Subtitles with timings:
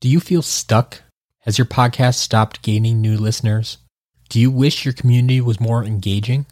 [0.00, 1.02] Do you feel stuck?
[1.40, 3.78] Has your podcast stopped gaining new listeners?
[4.28, 6.46] Do you wish your community was more engaging?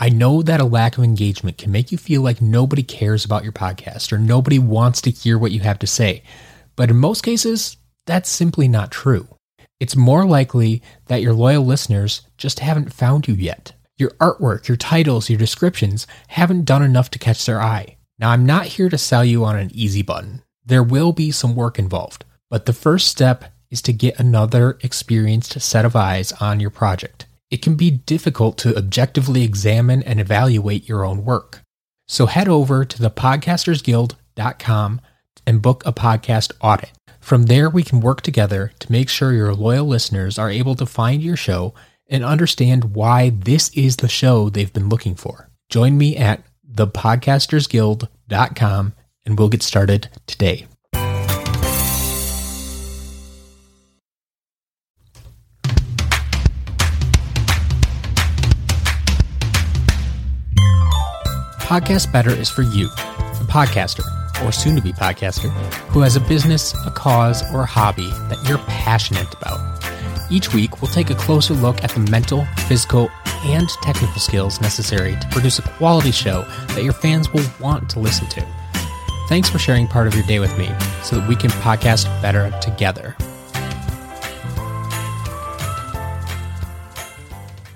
[0.00, 3.44] I know that a lack of engagement can make you feel like nobody cares about
[3.44, 6.24] your podcast or nobody wants to hear what you have to say.
[6.74, 7.76] But in most cases,
[8.06, 9.28] that's simply not true.
[9.78, 13.72] It's more likely that your loyal listeners just haven't found you yet.
[13.98, 17.98] Your artwork, your titles, your descriptions haven't done enough to catch their eye.
[18.18, 20.42] Now, I'm not here to sell you on an easy button.
[20.66, 22.24] There will be some work involved,
[22.54, 27.26] but the first step is to get another experienced set of eyes on your project.
[27.50, 31.62] It can be difficult to objectively examine and evaluate your own work.
[32.06, 35.00] So head over to thepodcastersguild.com
[35.44, 36.92] and book a podcast audit.
[37.18, 40.86] From there, we can work together to make sure your loyal listeners are able to
[40.86, 41.74] find your show
[42.06, 45.50] and understand why this is the show they've been looking for.
[45.70, 48.92] Join me at thepodcastersguild.com
[49.26, 50.68] and we'll get started today.
[61.64, 64.04] Podcast Better is for you, the podcaster
[64.44, 65.48] or soon to be podcaster
[65.88, 69.82] who has a business, a cause, or a hobby that you're passionate about.
[70.30, 73.08] Each week, we'll take a closer look at the mental, physical,
[73.44, 77.98] and technical skills necessary to produce a quality show that your fans will want to
[77.98, 78.46] listen to.
[79.30, 80.70] Thanks for sharing part of your day with me
[81.02, 83.16] so that we can podcast better together.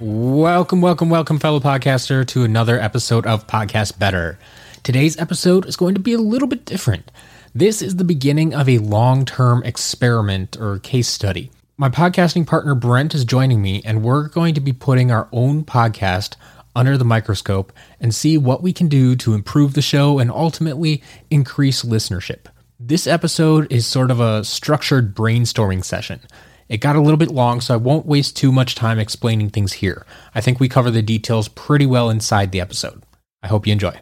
[0.00, 4.38] Welcome, welcome, welcome, fellow podcaster, to another episode of Podcast Better.
[4.84, 7.10] Today's episode is going to be a little bit different.
[7.52, 11.50] This is the beginning of a long term experiment or case study.
[11.76, 15.64] My podcasting partner Brent is joining me, and we're going to be putting our own
[15.64, 16.36] podcast
[16.76, 21.02] under the microscope and see what we can do to improve the show and ultimately
[21.28, 22.46] increase listenership.
[22.78, 26.20] This episode is sort of a structured brainstorming session.
[26.68, 29.74] It got a little bit long, so I won't waste too much time explaining things
[29.74, 30.04] here.
[30.34, 33.02] I think we cover the details pretty well inside the episode.
[33.42, 33.98] I hope you enjoy.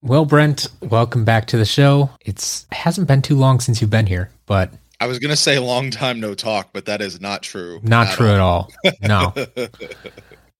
[0.00, 2.10] Well, Brent, welcome back to the show.
[2.20, 5.58] It's it hasn't been too long since you've been here, but I was gonna say
[5.58, 7.80] long time no talk, but that is not true.
[7.82, 8.70] Not at true all.
[8.84, 9.34] at all.
[9.36, 9.46] No.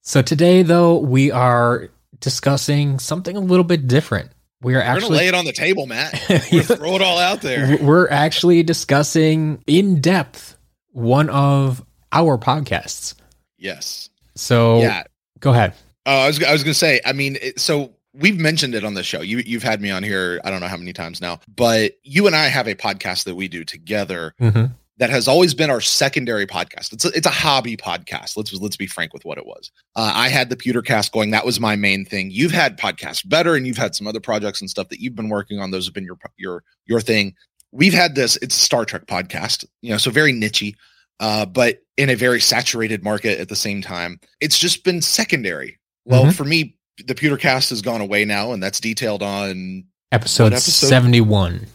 [0.03, 1.91] so today, though, we are
[2.21, 4.31] discussing something a little bit different.
[4.62, 6.19] We are actually We're lay it on the table, Matt.
[6.19, 7.76] throw it all out there.
[7.82, 10.53] We're actually discussing in depth
[10.94, 13.15] one of our podcasts.
[13.59, 14.09] Yes.
[14.37, 15.05] So yeah.
[15.41, 15.75] go ahead.
[16.06, 17.00] Uh, I was I was gonna say.
[17.05, 19.21] I mean, it, so we've mentioned it on the show.
[19.21, 20.41] You you've had me on here.
[20.44, 23.34] I don't know how many times now, but you and I have a podcast that
[23.34, 24.34] we do together.
[24.41, 24.66] Mm-hmm.
[24.99, 26.93] That has always been our secondary podcast.
[26.93, 28.37] It's a, it's a hobby podcast.
[28.37, 29.72] Let's let's be frank with what it was.
[29.97, 31.33] Uh, I had the Pewtercast going.
[31.33, 32.31] That was my main thing.
[32.31, 35.31] You've had podcasts better, and you've had some other projects and stuff that you've been
[35.31, 35.72] working on.
[35.72, 37.34] Those have been your your your thing
[37.74, 40.74] we've had this it's a star trek podcast you know so very nichey
[41.20, 44.18] uh, but in a very saturated market at the same time.
[44.40, 45.78] It's just been secondary.
[46.04, 46.30] Well mm-hmm.
[46.32, 46.76] for me
[47.06, 50.86] the pewtercast has gone away now and that's detailed on episode, episode?
[50.86, 51.66] 71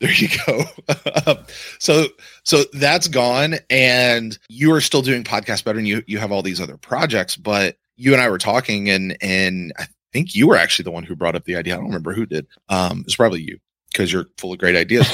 [0.00, 0.64] there you go.
[1.78, 2.06] So
[2.44, 6.42] so that's gone and you are still doing podcast better and you you have all
[6.42, 10.56] these other projects but you and i were talking and and i think you were
[10.56, 11.74] actually the one who brought up the idea.
[11.74, 12.46] I don't remember who did.
[12.68, 13.58] Um it's probably you
[13.92, 15.08] because you're full of great ideas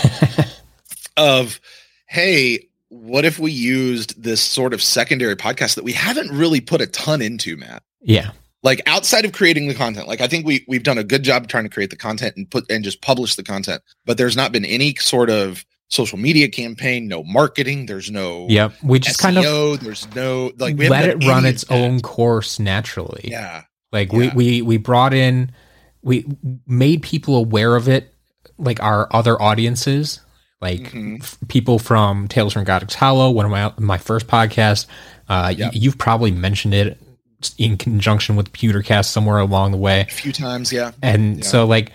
[1.17, 1.61] of
[2.07, 6.81] hey what if we used this sort of secondary podcast that we haven't really put
[6.81, 7.83] a ton into matt?
[8.01, 8.31] Yeah.
[8.63, 11.49] Like outside of creating the content like i think we we've done a good job
[11.49, 14.53] trying to create the content and put and just publish the content but there's not
[14.53, 19.23] been any sort of social media campaign no marketing there's no yep we just SEO,
[19.23, 23.23] kind of there's no like we let it run its own course naturally.
[23.25, 23.63] Yeah.
[23.93, 24.19] Like yeah.
[24.19, 25.53] we we we brought in
[26.03, 26.27] we
[26.67, 28.15] made people aware of it
[28.59, 30.21] like our other audiences,
[30.61, 31.17] like mm-hmm.
[31.21, 34.87] f- people from Tales from Godric's Hollow, one of my my first podcasts.
[35.29, 35.73] Uh, yep.
[35.73, 36.99] y- you've probably mentioned it
[37.57, 40.01] in conjunction with Pewtercast somewhere along the way.
[40.01, 40.93] A few times, yeah.
[41.03, 41.45] And yeah.
[41.45, 41.93] so like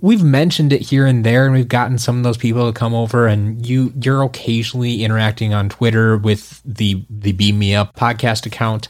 [0.00, 2.94] we've mentioned it here and there and we've gotten some of those people to come
[2.94, 8.46] over and you you're occasionally interacting on Twitter with the the Beam Me Up podcast
[8.46, 8.88] account.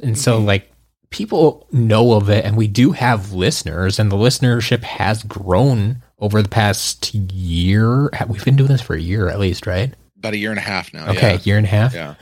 [0.00, 0.20] And mm-hmm.
[0.20, 0.72] so like
[1.10, 6.42] people know of it and we do have listeners and the listenership has grown over
[6.42, 8.10] the past year.
[8.28, 9.92] We've been doing this for a year at least, right?
[10.16, 11.10] About a year and a half now.
[11.10, 11.40] Okay, yeah.
[11.44, 11.94] year and a half.
[11.94, 12.14] Yeah.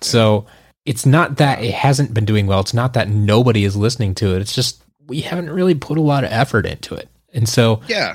[0.00, 0.46] So
[0.84, 2.60] it's not that it hasn't been doing well.
[2.60, 4.40] It's not that nobody is listening to it.
[4.40, 7.08] It's just we haven't really put a lot of effort into it.
[7.32, 8.14] And so yeah,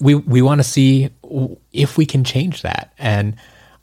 [0.00, 1.10] we we want to see
[1.72, 2.92] if we can change that.
[2.98, 3.36] And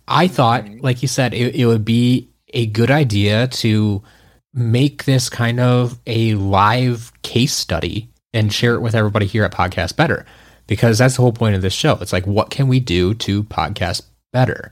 [0.08, 0.82] I thought, mm-hmm.
[0.82, 4.04] like you said, it, it would be a good idea to
[4.54, 9.52] make this kind of a live case study and share it with everybody here at
[9.52, 10.26] Podcast Better
[10.68, 11.98] because that's the whole point of this show.
[12.02, 14.72] It's like, what can we do to podcast better?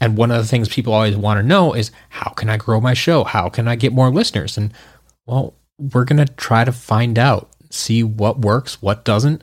[0.00, 2.80] And one of the things people always want to know is how can I grow
[2.80, 3.24] my show?
[3.24, 4.56] How can I get more listeners?
[4.58, 4.72] And
[5.26, 9.42] well, we're going to try to find out, see what works, what doesn't,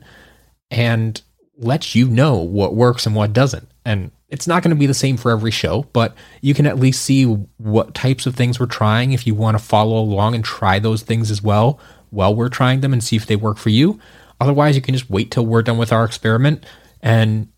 [0.70, 1.20] and
[1.56, 3.68] let you know what works and what doesn't.
[3.84, 6.78] And it's not going to be the same for every show, but you can at
[6.78, 10.44] least see what types of things we're trying if you want to follow along and
[10.44, 11.78] try those things as well
[12.10, 14.00] while we're trying them and see if they work for you.
[14.40, 16.64] Otherwise, you can just wait till we're done with our experiment
[17.00, 17.48] and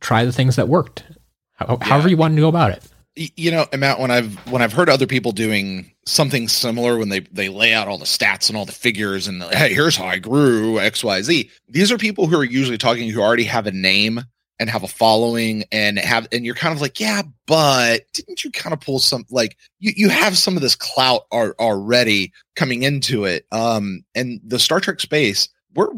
[0.00, 1.04] try the things that worked.
[1.54, 1.86] How, yeah.
[1.86, 2.82] However you want to go about it.
[3.36, 7.10] You know, and Matt, when I've when I've heard other people doing something similar, when
[7.10, 10.06] they they lay out all the stats and all the figures and hey, here's how
[10.06, 11.50] I grew X Y Z.
[11.68, 14.24] These are people who are usually talking who already have a name
[14.58, 18.50] and have a following and have and you're kind of like yeah but didn't you
[18.50, 22.82] kind of pull some like you you have some of this clout are, already coming
[22.82, 25.88] into it um and the star trek space we're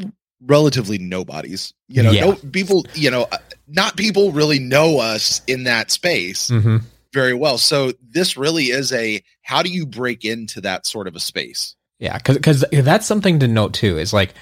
[0.44, 1.72] relatively nobodies.
[1.88, 2.26] You know, yeah.
[2.26, 3.38] no people, you know, uh,
[3.68, 6.78] not people really know us in that space mm-hmm.
[7.12, 7.58] very well.
[7.58, 11.74] So this really is a how do you break into that sort of a space?
[11.98, 13.98] Yeah, because because that's something to note too.
[13.98, 14.34] Is like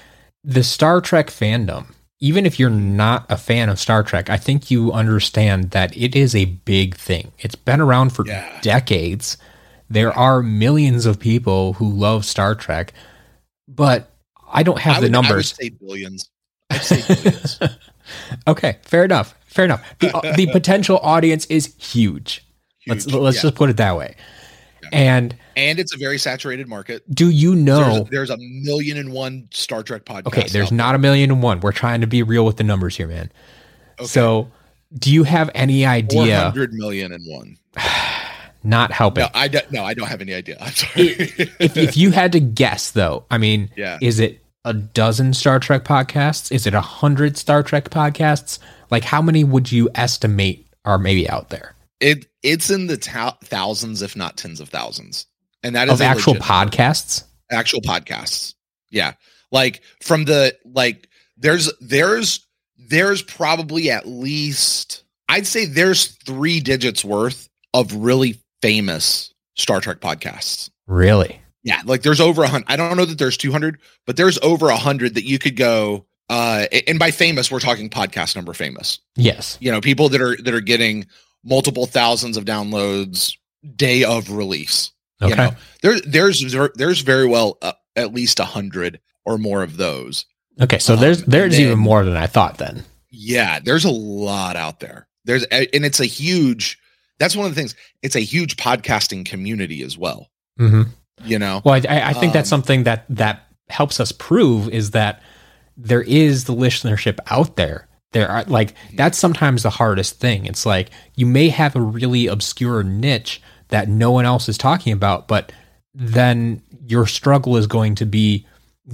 [0.43, 1.87] the Star Trek fandom.
[2.21, 6.15] Even if you're not a fan of Star Trek, I think you understand that it
[6.15, 7.33] is a big thing.
[7.39, 8.57] It's been around for yeah.
[8.61, 9.37] decades.
[9.89, 12.93] There are millions of people who love Star Trek,
[13.67, 14.14] but
[14.55, 15.31] I don't have I the numbers.
[15.31, 16.29] I would say billions.
[16.69, 17.59] I'd say billions.
[18.47, 19.35] okay, fair enough.
[19.47, 19.85] Fair enough.
[19.99, 22.45] The, uh, the potential audience is huge.
[22.79, 23.41] huge let's let's yeah.
[23.43, 24.15] just put it that way.
[24.83, 24.89] Yeah.
[24.91, 27.03] And and it's a very saturated market.
[27.13, 30.27] Do you know there's, there's a million and one Star Trek podcast?
[30.27, 30.95] Okay, there's not there.
[30.95, 31.59] a million and one.
[31.59, 33.31] We're trying to be real with the numbers here, man.
[33.99, 34.07] Okay.
[34.07, 34.51] So,
[34.93, 36.39] do you have any idea?
[36.39, 37.57] Hundred million and one.
[38.63, 39.23] not helping.
[39.23, 39.71] No, I don't.
[39.71, 40.57] No, I don't have any idea.
[40.59, 41.07] I'm sorry.
[41.59, 43.97] if, if you had to guess, though, I mean, yeah.
[44.01, 46.51] is it a dozen Star Trek podcasts?
[46.51, 48.59] Is it a hundred Star Trek podcasts?
[48.91, 51.75] Like, how many would you estimate are maybe out there?
[52.01, 55.27] It it's in the ta- thousands, if not tens of thousands,
[55.63, 57.23] and that is actual podcasts.
[57.51, 58.55] Actual podcasts,
[58.89, 59.13] yeah.
[59.51, 61.07] Like from the like,
[61.37, 62.45] there's there's
[62.77, 69.99] there's probably at least I'd say there's three digits worth of really famous Star Trek
[70.01, 70.69] podcasts.
[70.87, 71.41] Really?
[71.65, 72.67] Yeah, like there's over a hundred.
[72.67, 76.05] I don't know that there's 200, but there's over a hundred that you could go.
[76.29, 78.99] Uh, and by famous, we're talking podcast number famous.
[79.15, 81.07] Yes, you know, people that are that are getting
[81.43, 83.35] multiple thousands of downloads
[83.75, 84.91] day of release.
[85.23, 85.31] Okay.
[85.31, 85.51] You know,
[85.81, 90.27] there, there's there's very well uh, at least a hundred or more of those.
[90.61, 92.59] Okay, so um, there's there's then, even more than I thought.
[92.59, 95.07] Then, yeah, there's a lot out there.
[95.25, 96.77] There's and it's a huge.
[97.17, 97.73] That's one of the things.
[98.03, 100.29] It's a huge podcasting community as well.
[100.59, 100.91] Mm-hmm
[101.23, 101.61] you know?
[101.63, 105.21] Well i, I think um, that's something that that helps us prove is that
[105.77, 107.87] there is the listenership out there.
[108.11, 110.45] There are like that's sometimes the hardest thing.
[110.45, 114.93] It's like you may have a really obscure niche that no one else is talking
[114.93, 115.51] about but
[115.93, 118.45] then your struggle is going to be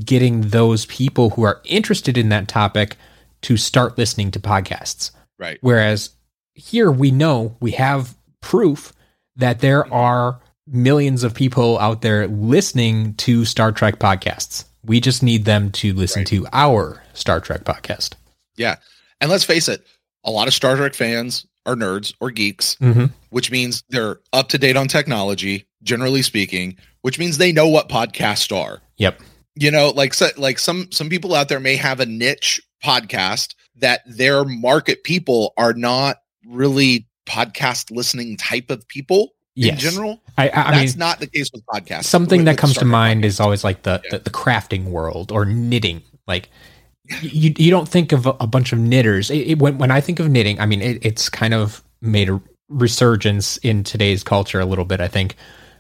[0.06, 2.96] getting those people who are interested in that topic
[3.42, 5.12] to start listening to podcasts.
[5.38, 5.58] Right.
[5.62, 6.12] Whereas
[6.54, 8.94] here we know we have proof
[9.36, 10.40] that there are
[10.72, 14.66] millions of people out there listening to Star Trek podcasts.
[14.84, 16.28] We just need them to listen right.
[16.28, 18.14] to our Star Trek podcast.
[18.56, 18.78] Yeah.
[19.20, 19.86] And let's face it,
[20.24, 23.06] a lot of Star Trek fans are nerds or geeks, mm-hmm.
[23.30, 27.90] which means they're up to date on technology, generally speaking, which means they know what
[27.90, 28.82] podcasts are.
[28.98, 29.22] Yep.
[29.56, 33.54] You know, like so, like some some people out there may have a niche podcast
[33.76, 39.74] that their market people are not really podcast listening type of people yes.
[39.74, 40.22] in general.
[40.38, 42.06] I, I That's mean, not the case with podcasts.
[42.06, 44.12] Something with, that comes to mind is always like the, yeah.
[44.12, 46.02] the, the crafting world or knitting.
[46.28, 46.50] Like
[47.22, 49.30] you you don't think of a, a bunch of knitters.
[49.30, 52.30] It, it, when when I think of knitting, I mean it, it's kind of made
[52.30, 55.02] a resurgence in today's culture a little bit.
[55.02, 55.36] I think,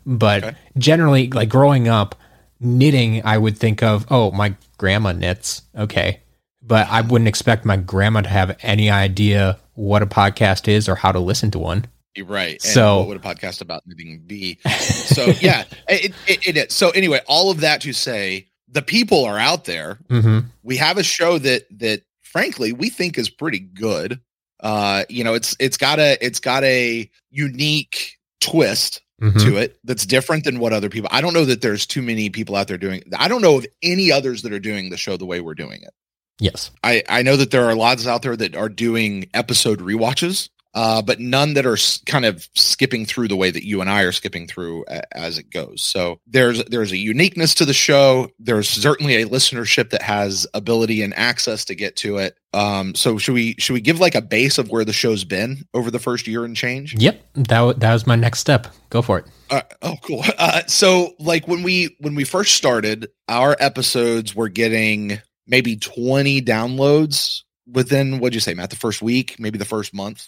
[0.05, 0.57] but okay.
[0.77, 2.15] generally, like growing up,
[2.59, 5.61] knitting, I would think of oh my grandma knits.
[5.77, 6.21] Okay,
[6.61, 10.95] but I wouldn't expect my grandma to have any idea what a podcast is or
[10.95, 11.85] how to listen to one.
[12.19, 12.53] Right.
[12.53, 14.59] And so what would a podcast about knitting be?
[14.65, 16.73] So yeah, it, it, it is.
[16.73, 19.99] So anyway, all of that to say the people are out there.
[20.09, 20.47] Mm-hmm.
[20.63, 24.19] We have a show that that frankly we think is pretty good.
[24.59, 29.39] Uh, you know, it's it's got a it's got a unique twist mm-hmm.
[29.39, 31.09] to it that's different than what other people.
[31.11, 33.03] I don't know that there's too many people out there doing.
[33.17, 35.81] I don't know of any others that are doing the show the way we're doing
[35.81, 35.93] it.
[36.39, 40.49] Yes, I I know that there are lots out there that are doing episode re-watches
[40.73, 43.89] uh, but none that are s- kind of skipping through the way that you and
[43.89, 45.81] I are skipping through a- as it goes.
[45.83, 48.29] So there's there's a uniqueness to the show.
[48.39, 52.37] There's certainly a listenership that has ability and access to get to it.
[52.53, 55.65] Um, so should we should we give like a base of where the show's been
[55.73, 56.93] over the first year and change?
[56.95, 58.67] Yep, that w- that was my next step.
[58.89, 59.25] Go for it.
[59.49, 60.23] Uh, oh, cool.
[60.37, 66.41] Uh, so like when we when we first started, our episodes were getting maybe 20
[66.41, 68.69] downloads within what'd you say, Matt?
[68.69, 70.27] The first week, maybe the first month,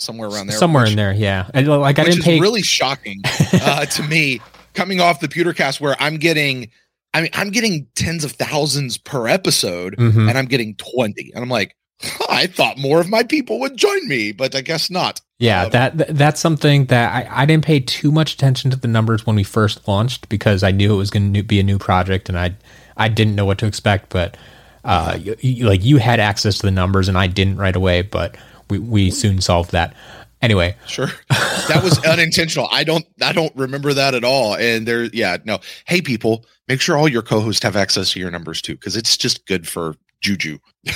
[0.00, 0.56] somewhere around there.
[0.58, 1.48] Somewhere which- in there, yeah.
[1.54, 2.40] And like I which didn't is pay.
[2.40, 3.20] really shocking
[3.52, 4.40] uh, to me
[4.74, 6.70] coming off the Pewtercast where I'm getting,
[7.14, 10.28] I mean, I'm getting tens of thousands per episode, Mhm.
[10.28, 13.76] and I'm getting 20, and I'm like, huh, I thought more of my people would
[13.76, 15.20] join me, but I guess not.
[15.38, 18.88] Yeah, Um, that that's something that I, I didn't pay too much attention to the
[18.88, 21.78] numbers when we first launched because I knew it was going to be a new
[21.78, 22.54] project and I
[22.96, 24.10] I didn't know what to expect.
[24.10, 24.36] But
[24.84, 28.02] uh, y- y- like you had access to the numbers and I didn't right away,
[28.02, 28.36] but
[28.70, 29.94] we we soon solved that.
[30.42, 32.66] Anyway, Sure, that was unintentional.
[32.72, 34.54] I don't, I don't remember that at all.
[34.56, 35.58] And there, yeah, no.
[35.84, 39.18] Hey, people, make sure all your co-hosts have access to your numbers too, because it's
[39.18, 40.58] just good for juju.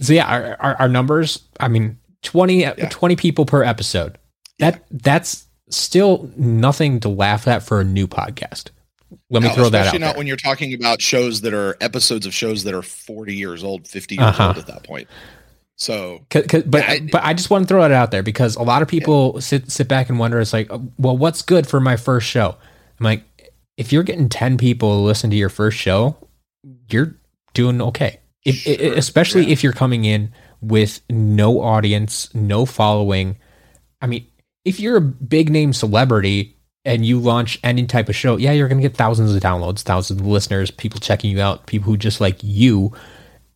[0.00, 1.48] so yeah, our, our, our numbers.
[1.60, 4.18] I mean, 20, 20 people per episode.
[4.58, 8.68] That that's still nothing to laugh at for a new podcast.
[9.30, 9.80] Let me No, throw that out.
[9.86, 10.18] especially not there.
[10.18, 13.88] when you're talking about shows that are episodes of shows that are 40 years old,
[13.88, 14.48] 50 years Uh-huh.
[14.48, 15.08] old at that point.
[15.82, 18.22] So C- c- but Yeah, I- but I just want to throw it out there
[18.22, 20.38] because a lot of people sit sit back and wonder.
[20.40, 22.56] It's like, well, what's good for my first show?
[23.00, 23.24] I'm like,
[23.76, 26.16] if you're getting ten people to listen to your first show,
[26.88, 27.16] you're
[27.54, 28.20] doing okay.
[28.44, 29.52] If, Sure, especially yeah.
[29.52, 33.36] if you're coming in with no audience, no following.
[34.00, 34.26] I mean,
[34.64, 38.68] if you're a big name celebrity and you launch any type of show, yeah, you're
[38.68, 41.96] going to get thousands of downloads, thousands of listeners, people checking you out, people who
[41.96, 42.92] just like you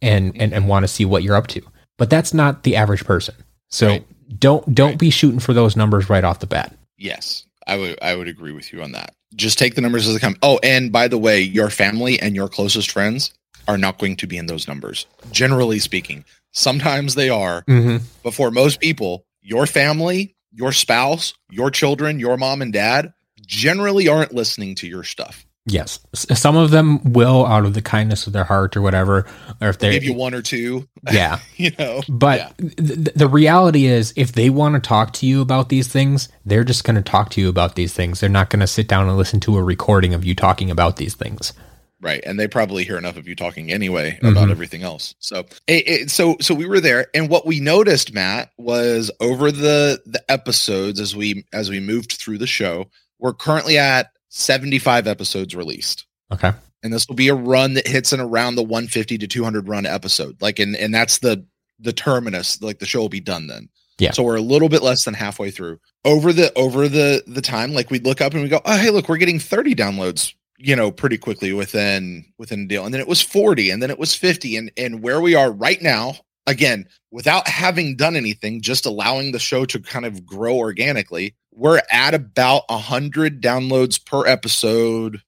[0.02, 1.62] and and, and want to see what you're up to.
[1.99, 3.35] But that's not the average person.
[3.69, 4.07] So Right.
[4.38, 4.99] don't don't Right.
[4.99, 6.76] be shooting for those numbers right off the bat.
[6.99, 9.15] yes, I would I would agree with you on that.
[9.35, 10.37] Just take the numbers as they come.
[10.43, 13.33] Oh, and by the way, your family and your closest friends
[13.69, 15.07] are not going to be in those numbers.
[15.33, 18.05] Generally speaking, sometimes they are, Mm-hmm.
[18.23, 23.12] but for most people, your family, your spouse, your children, your mom and dad
[23.47, 25.46] generally aren't listening to your stuff.
[25.68, 29.26] Yes, some of them will out of the kindness of their heart or whatever,
[29.61, 31.40] or if They give you one or two, yeah.
[31.56, 32.02] you know.
[32.08, 32.68] But Yeah.
[32.76, 36.62] th- the reality is, if they want to talk to you about these things, they're
[36.62, 38.20] just going to talk to you about these things.
[38.20, 40.99] They're not going to sit down and listen to a recording of you talking about
[40.99, 41.52] these things.
[42.00, 44.50] Right, and they probably hear enough of you talking anyway about Mhm.
[44.52, 45.16] everything else.
[45.18, 49.50] So, it, it- so, so we were there, and what we noticed, Matt, was over
[49.50, 52.87] the the episodes as we as we moved through the show,
[53.18, 56.52] we're currently at seventy five episodes released, Okay.
[56.83, 59.45] and this will be a run that hits in around the one fifty to two
[59.45, 61.45] hundred run episode, like, and and that's the
[61.78, 63.69] the terminus, like the show will be done then.
[63.99, 64.11] Yeah.
[64.12, 65.78] So we're a little bit less than halfway through.
[66.05, 68.90] Over the over the the time, like we'd look up and we go, oh hey,
[68.90, 73.00] look, we're getting thirty downloads you know pretty quickly within within a deal and then
[73.02, 76.14] it was 40 and then it was 50 and and where we are right now
[76.47, 81.81] again without having done anything just allowing the show to kind of grow organically we're
[81.91, 85.23] at about 100 downloads per episode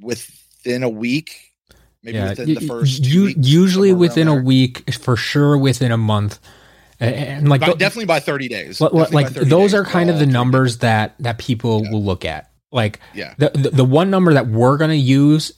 [0.00, 1.52] within a week
[2.02, 6.38] maybe within the first you weeks, usually within a week, for sure within a month,
[7.00, 10.18] and like By- th- definitely by 30 days like 30 those days, are kind of
[10.18, 11.90] the numbers that that people Yeah.
[11.92, 12.50] will look at.
[12.72, 13.34] Like Yeah.
[13.38, 15.52] the, the the one number that we're going to use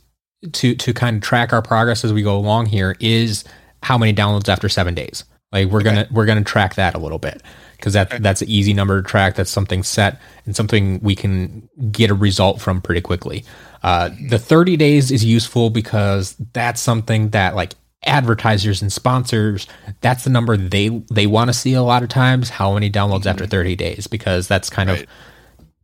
[0.53, 3.45] to to kind of track our progress as we go along here is
[3.83, 5.25] how many downloads after 7 days.
[5.53, 7.43] Like we're going to we're going to track that a little bit
[7.85, 8.23] because that Okay.
[8.23, 9.35] that's an easy number to track.
[9.35, 13.45] That's something set and something we can get a result from pretty quickly.
[13.83, 17.75] Uh, the 30 days is useful because that's something that like
[18.07, 19.67] advertisers and sponsors
[20.03, 23.25] that's the number they they want to see a lot of times how many downloads
[23.27, 25.01] after 30 days because that's kind Right.
[25.03, 25.07] of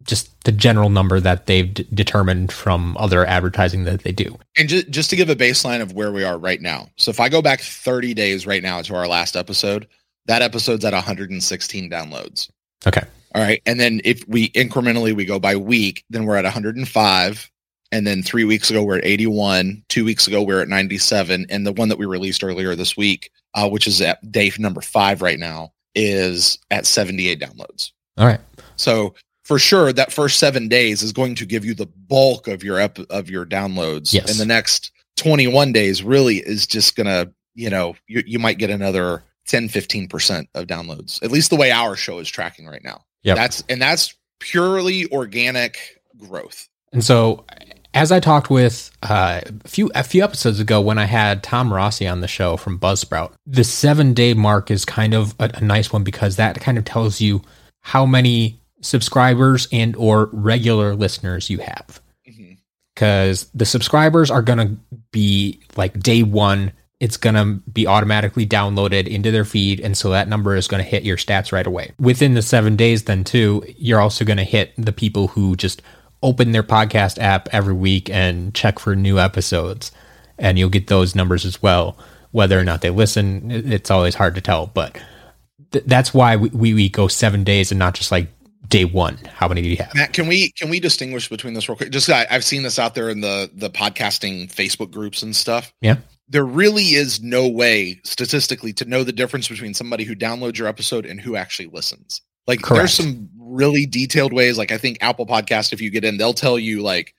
[0.05, 4.69] just the general number that they've d- determined from other advertising that they do And
[4.69, 6.89] just, just to give a baseline of where we are right now.
[6.97, 9.87] So if I go back 30 days right now to our last episode,
[10.27, 12.51] that episode's at 116 downloads.
[12.87, 13.03] okay
[13.35, 13.63] All right.
[13.67, 17.51] And then if we incrementally we go by week, then we're at 105.
[17.93, 19.85] And then three weeks ago we're at 81.
[19.89, 21.47] Two weeks ago we're at 97.
[21.49, 24.81] And the one that we released earlier this week, uh, which is at day number
[24.81, 27.91] five right now, is at 78 downloads.
[28.17, 28.41] all right
[28.77, 32.63] So for sure, that first seven days is going to give you the bulk of
[32.63, 34.13] your ep- of your downloads.
[34.13, 34.31] Yes.
[34.31, 38.71] And the next 21 days really is just gonna, you know, you, you might get
[38.71, 41.23] another 10, 15% of downloads.
[41.23, 43.05] At least the way our show is tracking right now.
[43.23, 45.79] yeah That's and that's purely organic
[46.19, 46.69] growth.
[46.93, 47.45] and so
[47.93, 51.73] as I talked with uh, a few a few episodes ago when I had Tom
[51.73, 55.61] Rossi on the show from Buzzsprout, the seven day mark is kind of a, a
[55.61, 57.43] nice one because that kind of tells you
[57.81, 62.01] how many subscribers and or regular listeners you have.
[62.95, 63.59] Because mm-hmm.
[63.59, 64.77] the subscribers are going to
[65.11, 69.81] be like day one, it's going to be automatically downloaded into their feed.
[69.81, 71.93] And so that number is going to hit your stats right away.
[71.99, 75.81] Within the seven days, then, too, you're also going to hit the people who just
[76.23, 79.91] open their podcast app every week and check for new episodes.
[80.39, 81.97] And you'll get those numbers as well.
[82.33, 84.67] Whether or not they listen, it's always hard to tell.
[84.67, 85.01] But
[85.73, 88.29] th- that's why we, we go seven days and not just like
[88.69, 89.17] day one.
[89.35, 89.95] How many do you have?
[89.95, 91.91] Matt, can we can we distinguish between this real quick?
[91.91, 95.73] Just I, I've seen this out there in the the podcasting Facebook groups and stuff.
[95.81, 95.97] Yeah.
[96.31, 100.69] There really is no way statistically to know the difference between somebody who downloads your
[100.69, 102.23] episode and who actually listens.
[102.47, 102.79] Like Correct.
[102.79, 104.57] there's some really detailed ways.
[104.57, 107.15] Like I think Apple Podcast, if you get in, they'll tell you like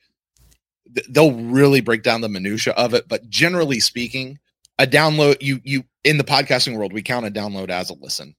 [1.08, 3.08] they'll really break down the minutia of it.
[3.08, 4.38] But generally speaking,
[4.78, 8.34] a download you you in the podcasting world, we count a download as a listen.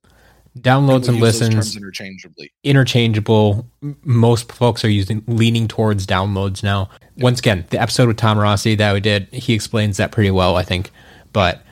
[0.59, 2.53] Downloads and, listens interchangeably.
[2.63, 3.65] Interchangeable.
[4.03, 6.89] Most folks are using leaning towards downloads now.
[7.17, 10.55] Once again, the episode with Tom Rossi that we did, he explains that pretty well,
[10.55, 10.91] I think.
[11.31, 11.63] But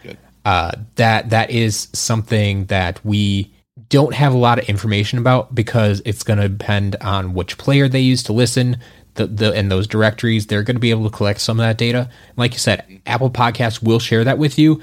[0.46, 3.54] uh, that that is something that we
[3.90, 7.88] don't have a lot of information about because it's going to depend on which player
[7.88, 8.78] they use to listen.
[9.16, 11.78] The, the and those directories, they're going to be able to collect some of that
[11.78, 12.10] data.
[12.38, 14.82] Like you said, Apple Podcasts will share that with you,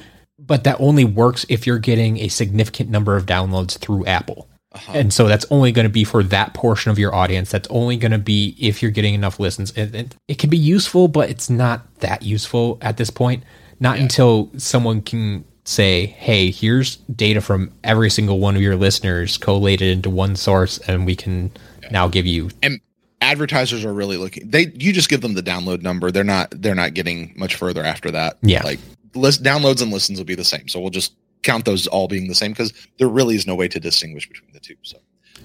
[0.49, 4.49] but that only works if you're getting a significant number of downloads through Apple.
[4.73, 4.93] Uh-huh.
[4.95, 7.51] And so that's only going to be for that portion of your audience.
[7.51, 9.71] That's only going to be if you're getting enough listens.
[9.73, 13.45] It, it, it, can be useful, but it's not that useful at this point.
[13.81, 14.05] Not yeah.
[14.05, 19.89] until someone can say, hey, here's data from every single one of your listeners collated
[19.89, 21.53] into one source, and we can
[21.83, 21.91] yeah.
[21.91, 22.51] now give you.
[22.63, 22.81] And
[23.21, 24.49] advertisers are really looking.
[24.51, 26.11] They you just give them the download number.
[26.11, 28.39] They're not they're not getting much further after that.
[28.43, 28.81] Yeah, like
[29.15, 30.69] list downloads and listens will be the same.
[30.69, 33.69] So we'll just count those all being the same because there really is no way
[33.69, 34.77] to distinguish between the two.
[34.83, 34.99] So,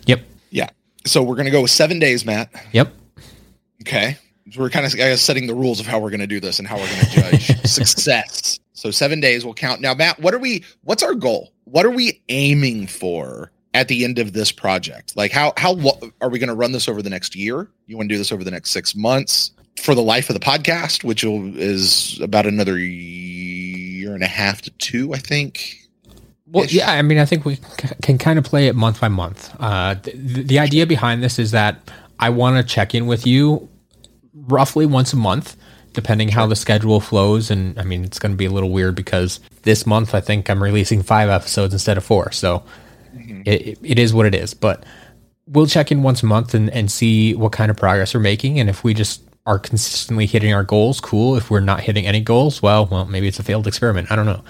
[0.05, 0.70] yep, yeah.
[1.05, 2.51] So we're gonna go with seven days, Matt.
[2.72, 2.93] Yep.
[3.82, 4.17] Okay.
[4.51, 6.60] So we're kind of guess, setting the rules of how we're going to do this
[6.60, 8.60] and how we're going to judge success.
[8.74, 9.82] So seven days will count.
[9.82, 10.63] Now, Matt, what are we?
[10.84, 11.53] What's our goal?
[11.63, 15.15] What are we aiming for at the end of this project?
[15.15, 15.77] Like, how how
[16.22, 17.70] are we going to run this over the next year?
[17.88, 20.39] You want to do this over the next six months for the life of the
[20.39, 23.22] podcast, which will, is about another year
[24.12, 25.80] and a half to two, I think.
[26.48, 27.60] Well, yeah, I mean, I think we
[28.02, 29.56] can kind of play it month by month.
[29.60, 31.89] Uh, the, the idea behind this is that
[32.20, 33.70] I want to check in with you
[34.34, 35.56] roughly once a month
[35.94, 37.50] depending how the schedule flows.
[37.50, 40.50] And I mean, it's going to be a little weird because this month I think
[40.50, 42.32] I'm releasing five episodes instead of four.
[42.32, 42.63] So
[43.16, 43.44] mm-hmm.
[43.46, 44.54] it, it is what it is.
[44.54, 44.84] But
[45.48, 48.60] we'll check in once a month and, and see what kind of progress we're making.
[48.60, 51.36] And if we just are consistently hitting our goals, cool.
[51.36, 54.12] If we're not hitting any goals, well, well, maybe it's a failed experiment.
[54.12, 54.43] I don't know.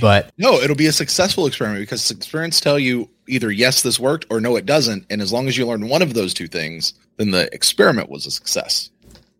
[0.00, 4.26] But no, it'll be a successful experiment because experiments tell you either yes, this worked
[4.30, 5.06] or no, it doesn't.
[5.08, 8.26] And as long as you learn one of those two things, then the experiment was
[8.26, 8.90] a success.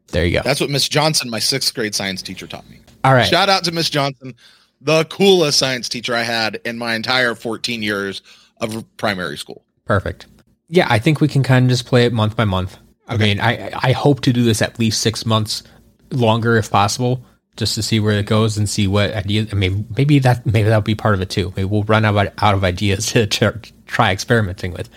[0.08, 0.42] There you go.
[0.42, 2.80] That's what Miss Johnson, my sixth grade science teacher, taught me.
[3.04, 3.28] All right.
[3.28, 4.34] Shout out to Miss Johnson,
[4.80, 8.22] the coolest science teacher I had in my entire 14 years
[8.62, 9.62] of primary school.
[9.84, 10.26] Perfect.
[10.68, 12.78] Yeah, I think we can kind of just play it month by month.
[13.10, 13.14] Okay.
[13.14, 15.62] I mean, I I hope to do this at least six months
[16.10, 17.24] longer if possible,
[17.56, 19.48] just to see where it goes and see what ideas.
[19.52, 21.52] I mean, maybe that maybe that'll be part of it too.
[21.56, 24.88] Maybe we'll run out out of ideas to, to try experimenting with.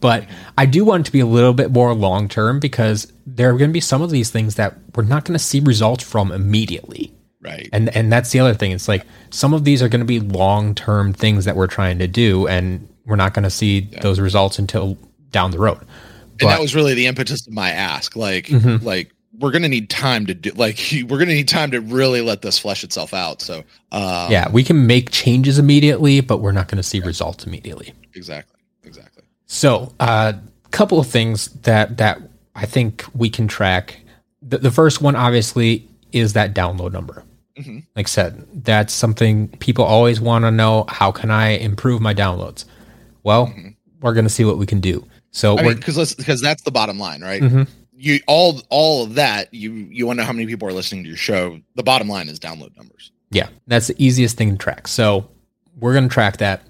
[0.00, 0.26] But
[0.58, 3.56] I do want it to be a little bit more long term because there are
[3.56, 6.32] going to be some of these things that we're not going to see results from
[6.32, 7.12] immediately.
[7.40, 7.68] Right.
[7.72, 8.72] And and that's the other thing.
[8.72, 11.98] It's like some of these are going to be long term things that we're trying
[12.00, 14.00] to do, and we're not going to see yeah.
[14.00, 14.98] those results until
[15.30, 15.84] down the road.
[16.38, 18.16] But, and that was really the impetus of my ask.
[18.16, 18.84] Like, mm-hmm.
[18.84, 20.50] like we're going to need time to do.
[20.50, 23.40] Like, we're going to need time to really let this flesh itself out.
[23.40, 27.06] So, um, yeah, we can make changes immediately, but we're not going to see yeah.
[27.06, 27.92] results immediately.
[28.14, 29.24] Exactly, exactly.
[29.46, 30.32] So, a uh,
[30.70, 32.20] couple of things that that
[32.54, 34.00] I think we can track.
[34.42, 37.24] The, the first one, obviously, is that download number.
[37.56, 37.80] Mm-hmm.
[37.94, 40.84] Like I said, that's something people always want to know.
[40.88, 42.64] How can I improve my downloads?
[43.22, 43.68] Well, mm-hmm.
[44.00, 45.06] we're going to see what we can do.
[45.32, 47.42] So, because because that's the bottom line, right?
[47.42, 47.62] Mm-hmm.
[47.94, 51.02] You all all of that you you want to know how many people are listening
[51.04, 51.58] to your show.
[51.74, 53.10] The bottom line is download numbers.
[53.30, 54.86] Yeah, that's the easiest thing to track.
[54.88, 55.28] So,
[55.78, 56.62] we're going to track that.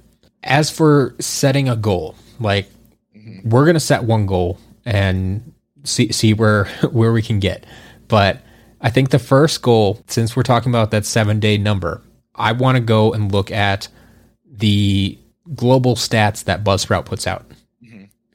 [0.44, 2.68] As for setting a goal, like
[3.16, 3.48] mm-hmm.
[3.48, 5.52] we're gonna set one goal and
[5.84, 7.64] see see where where we can get.
[8.08, 8.40] But
[8.80, 12.02] I think the first goal, since we're talking about that seven day number,
[12.34, 13.88] I want to go and look at
[14.46, 15.18] the
[15.54, 17.46] global stats that Buzzsprout puts out.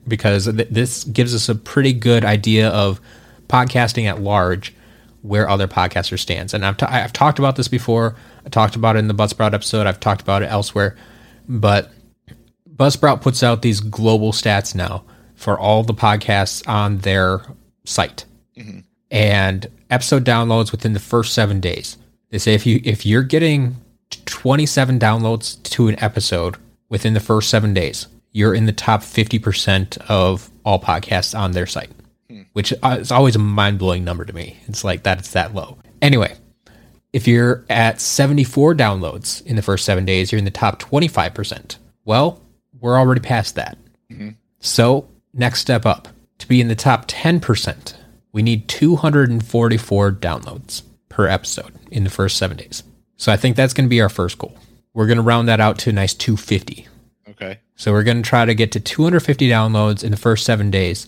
[0.08, 3.02] Because th- this gives us a pretty good idea of
[3.48, 4.74] podcasting at large,
[5.22, 6.54] where other podcasters stands.
[6.54, 8.16] And I've, t- I've talked about this before.
[8.46, 9.88] I talked about it in the Buzzsprout episode.
[9.88, 10.96] I've talked about it elsewhere,
[11.48, 11.92] but
[12.76, 15.04] Buzzsprout puts out these global stats now
[15.36, 17.42] for all the podcasts on their
[17.86, 18.26] site.
[18.56, 18.80] Mm-hmm.
[19.10, 21.98] And episode downloads within the first 7 days.
[22.30, 23.78] They say if you if you're getting
[24.26, 26.58] 27 downloads to an episode
[26.90, 31.66] within the first 7 days, you're in the top 50% of all podcasts on their
[31.66, 31.92] site,
[32.30, 32.44] hmm.
[32.54, 34.58] which is always a mind blowing number to me.
[34.68, 35.78] It's like that, it's that low.
[36.02, 36.36] Anyway,
[37.14, 41.78] if you're at 74 downloads in the first seven days, you're in the top 25%.
[42.06, 42.42] Well,
[42.80, 43.78] we're already past that.
[44.12, 44.30] Mm-hmm.
[44.60, 46.08] So, next step up
[46.40, 47.96] to be in the top 10%,
[48.34, 52.84] we need 244 downloads per episode in the first seven days.
[53.16, 54.56] So, I think that's going to be our first goal.
[54.94, 56.88] We're going to round that out to a nice 250.
[57.40, 57.60] Okay.
[57.76, 61.08] So we're going to try to get to 250 downloads in the first seven days.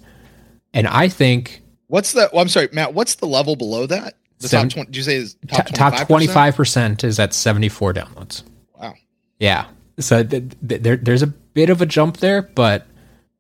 [0.74, 1.62] And I think.
[1.88, 4.15] What's the, well, I'm sorry, Matt, what's the level below that?
[4.38, 5.74] The seven, top 20, did you say is top 25%?
[5.74, 8.44] Top 25% is at 74 downloads.
[8.80, 8.94] Wow.
[9.39, 9.65] Yeah.
[10.00, 12.86] So th- th- there, there's a bit of a jump there, but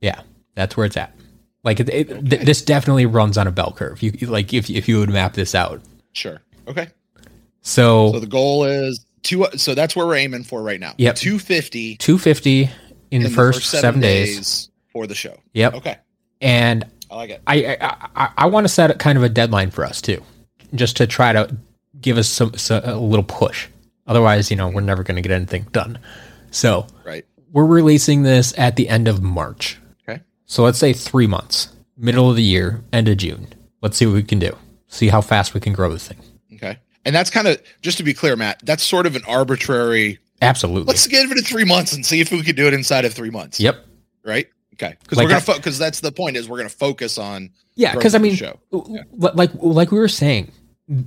[0.01, 0.21] yeah,
[0.55, 1.13] that's where it's at.
[1.63, 2.21] Like it, it, okay.
[2.21, 4.01] th- this definitely runs on a bell curve.
[4.01, 5.81] You like if if you would map this out.
[6.13, 6.41] Sure.
[6.67, 6.87] Okay.
[7.61, 9.45] So so the goal is two.
[9.55, 10.93] So that's where we're aiming for right now.
[10.97, 11.15] Yep.
[11.15, 11.97] 250.
[11.97, 12.69] 250
[13.11, 14.35] in, the, first, first seven, seven days.
[14.35, 14.69] days.
[14.91, 15.37] for the show.
[15.53, 15.75] Yep.
[15.75, 15.97] Okay.
[16.41, 17.41] And I like it.
[17.47, 20.23] I I, I, I want to set kind of a deadline for us too,
[20.73, 21.55] just to try to
[21.99, 23.67] give us some, some a little push.
[24.07, 25.99] Otherwise, you know, we're never going to get anything done.
[26.51, 29.77] So, right, we're releasing this at the end of March.
[30.07, 30.21] Okay.
[30.45, 33.47] So let's say three months, middle of the year, end of June.
[33.81, 34.55] Let's see what we can do.
[34.87, 36.17] See how fast we can grow this thing.
[36.55, 36.79] Okay.
[37.05, 38.59] And that's kind of just to be clear, Matt.
[38.63, 40.85] That's sort of an arbitrary Absolutely.
[40.85, 43.13] Let's give it in three months and see if we can do it inside of
[43.13, 43.59] three months.
[43.59, 43.85] Yep.
[44.23, 44.47] Right.
[44.73, 44.95] Okay.
[45.01, 47.93] Because like we're gonna because fo- that's the point is we're gonna focus on yeah.
[47.93, 48.59] Because I mean, show.
[48.71, 49.03] Yeah.
[49.13, 50.51] like like we were saying,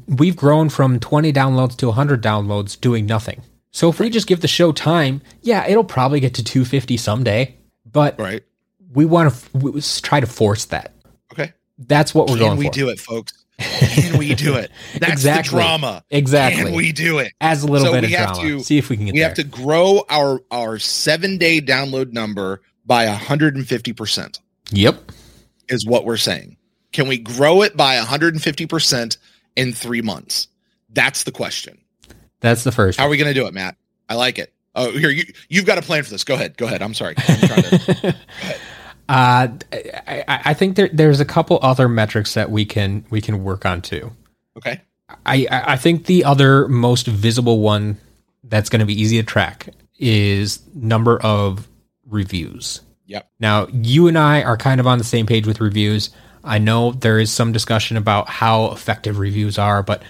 [0.07, 3.42] we've grown from 20 downloads to 100 downloads doing nothing.
[3.71, 7.57] So if we just give the show time, yeah, it'll probably get to 250 someday.
[7.90, 8.42] But right,
[8.92, 10.92] we want to f- try to force that.
[11.33, 12.59] Okay, that's what we're Can going.
[12.59, 12.71] We for.
[12.71, 13.41] We do it, folks.
[13.62, 14.70] Can we do it?
[14.98, 15.57] That's exactly.
[15.57, 16.05] the drama.
[16.11, 16.64] Exactly.
[16.64, 17.33] Can we do it?
[17.40, 18.40] As a little so bit of drama.
[18.40, 19.29] To, See if we can get We there.
[19.29, 24.40] have to grow our our seven day download number by 150 percent.
[24.70, 25.12] Yep,
[25.68, 26.57] is what we're saying.
[26.92, 29.18] Can we grow it by 150 percent
[29.57, 30.48] in three months?
[30.90, 31.79] That's the question.
[32.40, 32.98] That's the first.
[32.98, 33.09] How one.
[33.09, 33.77] are we going to do it, Matt?
[34.09, 34.53] I like it.
[34.75, 36.25] Oh, here you you've got a plan for this.
[36.25, 36.57] Go ahead.
[36.57, 36.83] Go ahead.
[36.83, 37.14] I'm sorry.
[37.29, 38.16] I'm to,
[39.12, 39.48] Uh,
[40.07, 43.66] I, I think there, there's a couple other metrics that we can we can work
[43.66, 44.11] on too.
[44.57, 44.81] Okay.
[45.27, 47.98] I I think the other most visible one
[48.44, 51.68] that's going to be easy to track is number of
[52.07, 52.81] reviews.
[53.05, 53.31] Yep.
[53.38, 56.09] Now you and I are kind of on the same page with reviews.
[56.42, 60.03] I know there is some discussion about how effective reviews are, but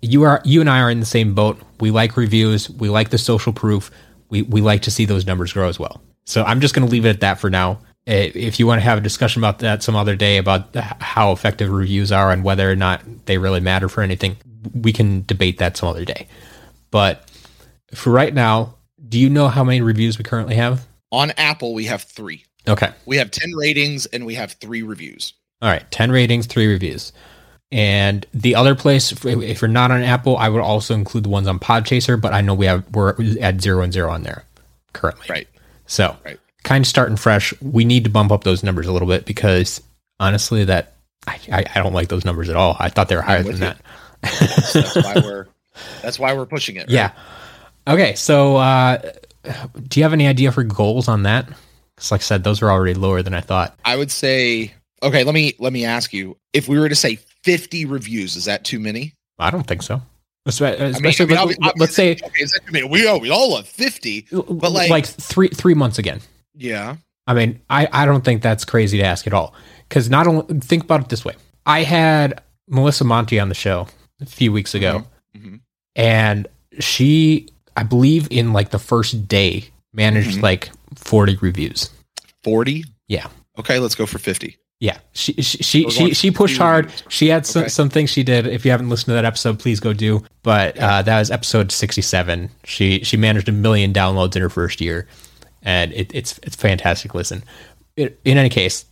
[0.00, 1.60] you are you and I are in the same boat.
[1.80, 2.70] We like reviews.
[2.70, 3.90] We like the social proof.
[4.30, 6.00] We we like to see those numbers grow as well.
[6.24, 7.80] So I'm just going to leave it at that for now.
[8.08, 11.30] Eh, if you want to have a discussion about that some other day about how
[11.30, 14.38] effective reviews are and whether or not they really matter for anything,
[14.72, 16.26] we can debate that some other day.
[16.90, 17.28] But
[17.94, 20.86] for right now, do you know how many reviews we currently have?
[21.12, 22.46] On Apple, we have three.
[22.66, 22.90] Okay.
[23.04, 25.34] We have 10 ratings and we have three reviews.
[25.60, 25.88] All right.
[25.90, 27.12] 10 ratings, three reviews.
[27.70, 31.46] And the other place, if you're not on Apple, I would also include the ones
[31.46, 34.44] on Podchaser, but I know we have, we're at zero and zero on there
[34.94, 35.26] currently.
[35.28, 35.48] Right.
[35.86, 39.08] So, right kind of starting fresh, we need to bump up those numbers a little
[39.08, 39.82] bit because
[40.20, 40.94] honestly, that
[41.26, 42.76] I, I, I don't like those numbers at all.
[42.78, 43.58] I thought they were higher than you.
[43.58, 43.80] that.
[44.22, 45.46] that's, that's, why we're
[46.02, 46.80] that's why we're pushing it.
[46.80, 46.90] Right?
[46.90, 47.12] Yeah.
[47.86, 48.14] Okay.
[48.14, 48.98] So, uh,
[49.88, 51.48] do you have any idea for goals on that?
[51.94, 53.78] Because, like I said, those are already lower than I thought.
[53.84, 54.74] I would say.
[55.00, 58.46] Okay, let me let me ask you: If we were to say fifty reviews, is
[58.46, 59.14] that too many?
[59.38, 60.02] I don't think so.
[60.44, 62.88] Especially, I mean, I mean, let, us say okay, is that too many?
[62.88, 66.20] We all we all love fifty, but like like three three months again.
[66.58, 66.96] Yeah.
[67.26, 69.54] I mean, I, I don't think that's crazy to ask at all.
[69.88, 73.86] Because not only, think about it this way I had Melissa Monti on the show
[74.20, 75.46] a few weeks ago, mm-hmm.
[75.46, 75.56] Mm-hmm.
[75.96, 76.48] and
[76.80, 80.42] she, I believe, in like the first day, managed mm-hmm.
[80.42, 81.90] like 40 reviews.
[82.44, 82.84] 40?
[83.06, 83.28] Yeah.
[83.58, 84.56] Okay, let's go for 50.
[84.80, 86.92] Yeah, she she she she, she pushed hard.
[87.08, 87.68] She had some, okay.
[87.68, 88.46] some things she did.
[88.46, 90.22] If you haven't listened to that episode, please go do.
[90.44, 92.48] But uh, that was episode sixty seven.
[92.62, 95.08] She she managed a million downloads in her first year,
[95.62, 97.14] and it, it's it's fantastic.
[97.14, 97.42] Listen,
[97.96, 98.84] it, in any case,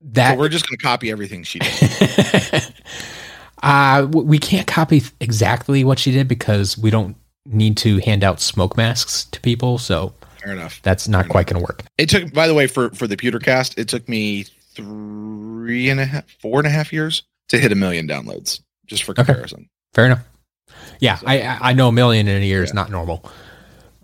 [0.00, 2.72] that so we're just going to copy everything she did.
[3.62, 8.40] uh, we can't copy exactly what she did because we don't need to hand out
[8.40, 9.78] smoke masks to people.
[9.78, 10.80] So fair enough.
[10.82, 11.84] That's not fair quite going to work.
[11.98, 16.04] It took, by the way, for for the Pewtercast, it took me three and a
[16.04, 18.60] half, four and a half years to hit a million downloads.
[18.86, 19.60] just for comparison.
[19.60, 19.68] Okay.
[19.94, 20.24] Fair enough.
[21.00, 22.64] Yeah, so, I I know a million in a year yeah.
[22.64, 23.24] is not normal,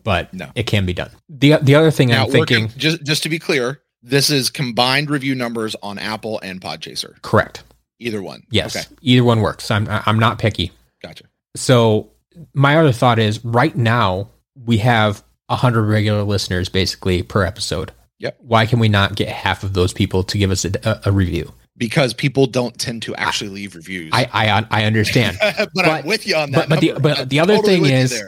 [0.04, 0.50] but no.
[0.54, 1.10] it can be done.
[1.28, 5.10] the The other thing now, I'm thinking, just just to be clear, this is combined
[5.10, 7.20] review numbers on Apple and Podchaser.
[7.22, 7.62] Correct.
[7.98, 8.42] Either one.
[8.50, 8.76] Yes.
[8.76, 8.86] Okay.
[9.02, 9.70] Either one works.
[9.70, 10.72] I'm I'm not picky.
[11.02, 11.24] Gotcha.
[11.56, 12.10] So
[12.54, 14.28] my other thought is right now
[14.64, 17.92] we have hundred regular listeners basically per episode.
[18.18, 18.38] Yep.
[18.40, 21.12] Why can we not get half of those people to give us a, a, a
[21.12, 21.52] review?
[21.76, 24.10] Because people don't tend to actually leave reviews.
[24.14, 26.68] I I, I understand, but, but, I'm with you on that.
[26.68, 28.22] But, but the but the other totally thing is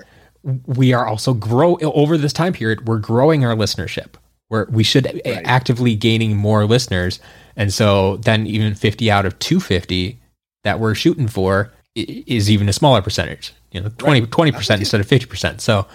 [0.67, 2.87] we are also grow over this time period.
[2.87, 4.15] We're growing our listenership.
[4.49, 5.41] Where we should right.
[5.45, 7.19] actively gaining more listeners,
[7.57, 10.19] and so then even fifty out of two fifty
[10.65, 13.55] that we're shooting for is even a smaller percentage.
[13.73, 15.63] You know, 20 percent instead of fifty percent.
[15.63, 15.87] So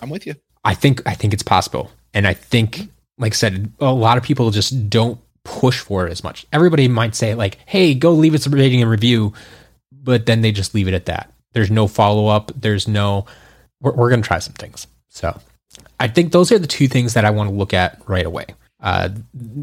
[0.00, 0.34] I'm with you.
[0.64, 4.24] I think I think it's possible, and I think, like I said, a lot of
[4.24, 6.46] people just don't push for it as much.
[6.52, 9.34] Everybody might say like, "Hey, go leave us a rating and review,"
[9.92, 11.32] but then they just leave it at that.
[11.52, 12.52] There's no follow up.
[12.54, 13.26] There's no.
[13.80, 14.86] We're, we're going to try some things.
[15.08, 15.38] So,
[16.00, 18.46] I think those are the two things that I want to look at right away.
[18.80, 19.08] Uh,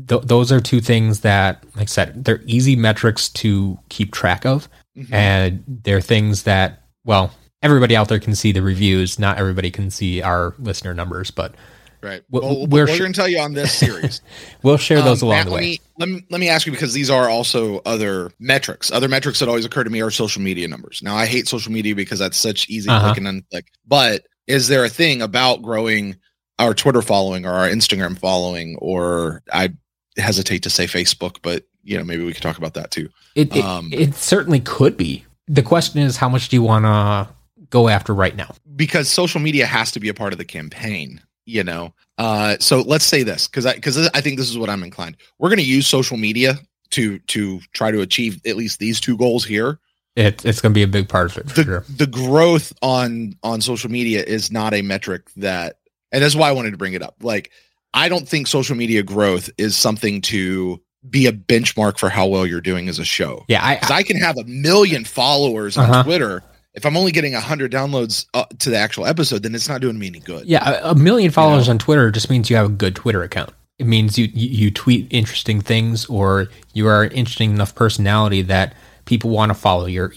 [0.08, 4.45] th- those are two things that, like I said, they're easy metrics to keep track
[4.45, 5.13] of, mm-hmm.
[5.13, 9.17] and they're things that, well, everybody out there can see the reviews.
[9.17, 11.56] Not everybody can see our listener numbers, but
[12.02, 12.24] right.
[12.30, 14.22] Well, we're, we're going to tell you on this series.
[14.64, 15.80] we'll share those um, along Matt, the way.
[15.98, 18.92] Let me, let me let me ask you because these are also other metrics.
[18.92, 21.02] Other metrics that always occur to me are social media numbers.
[21.02, 23.14] Now, I hate social media because that's such easy uh-huh.
[23.14, 23.66] click and unclick.
[23.88, 26.18] But is there a thing about growing
[26.60, 29.74] our Twitter following or our Instagram following, or I
[30.18, 33.10] hesitate to say Facebook, but you know maybe we could talk about that too.
[33.36, 35.26] It it, um, it certainly could be.
[35.48, 37.34] The question is, how much do you want to
[37.70, 38.56] go after right now?
[38.76, 41.94] Because social media has to be a part of the campaign, you know.
[42.18, 45.18] Uh, so let's say this because I because I think this is what I'm inclined.
[45.40, 46.56] We're going to use social media
[46.92, 49.80] to to try to achieve at least these two goals here.
[50.16, 51.56] It, it's going to be a big part of it.
[51.56, 51.86] the, sure.
[51.90, 55.80] the growth on on social media is not a metric that,
[56.12, 57.16] and that's why I wanted to bring it up.
[57.22, 57.52] Like,
[57.94, 62.46] I don't think social media growth is something to be a benchmark for how well
[62.46, 63.44] you're doing as a show.
[63.50, 66.04] Yeah, I I, I can have a million followers on uh-huh.
[66.04, 66.44] Twitter
[66.76, 69.98] if I'm only getting 100 downloads uh, to the actual episode, then it's not doing
[69.98, 70.46] me any good.
[70.46, 71.76] Yeah, a, million followers you know?
[71.76, 73.52] on Twitter just means you have a good Twitter account.
[73.80, 78.42] It means you, you, you tweet interesting things or you are an interesting enough personality
[78.44, 80.14] that people want to follow your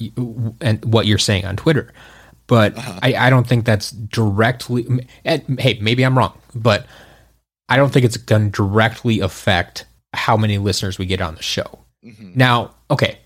[0.61, 1.93] and what you're saying on Twitter.
[2.49, 3.01] But uh-huh.
[3.03, 5.07] I, I don't think that's directly.
[5.25, 6.87] And, hey, maybe I'm wrong, but
[7.69, 11.43] I don't think it's going to directly affect how many listeners we get on the
[11.43, 11.79] show.
[12.05, 12.33] Mm-hmm.
[12.35, 13.19] Now, okay,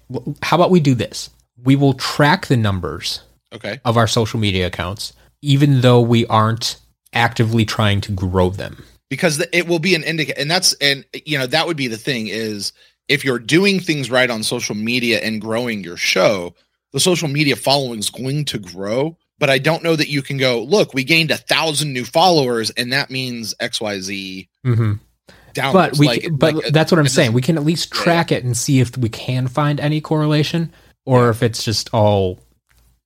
[0.43, 1.31] how about we do this?
[1.63, 3.23] We will track the numbers
[3.53, 3.81] okay.
[3.85, 6.77] of our social media accounts, even though we aren't
[7.13, 8.83] actively trying to grow them.
[9.09, 11.99] Because it will be an indicator, and that's and you know that would be the
[11.99, 12.73] thing is
[13.09, 16.55] if you're doing things right on social media and growing your show,
[16.93, 19.17] the social media following is going to grow.
[19.39, 20.95] But I don't know that you can go look.
[20.95, 24.49] We gained a thousand new followers, and that means X Y Z.
[24.65, 24.93] Mm-hmm.
[25.55, 27.35] But we, like, but like, that's what I'm saying.
[27.35, 28.39] We can at least track yeah.
[28.39, 30.73] it and see if we can find any correlation
[31.05, 32.41] or if it's just all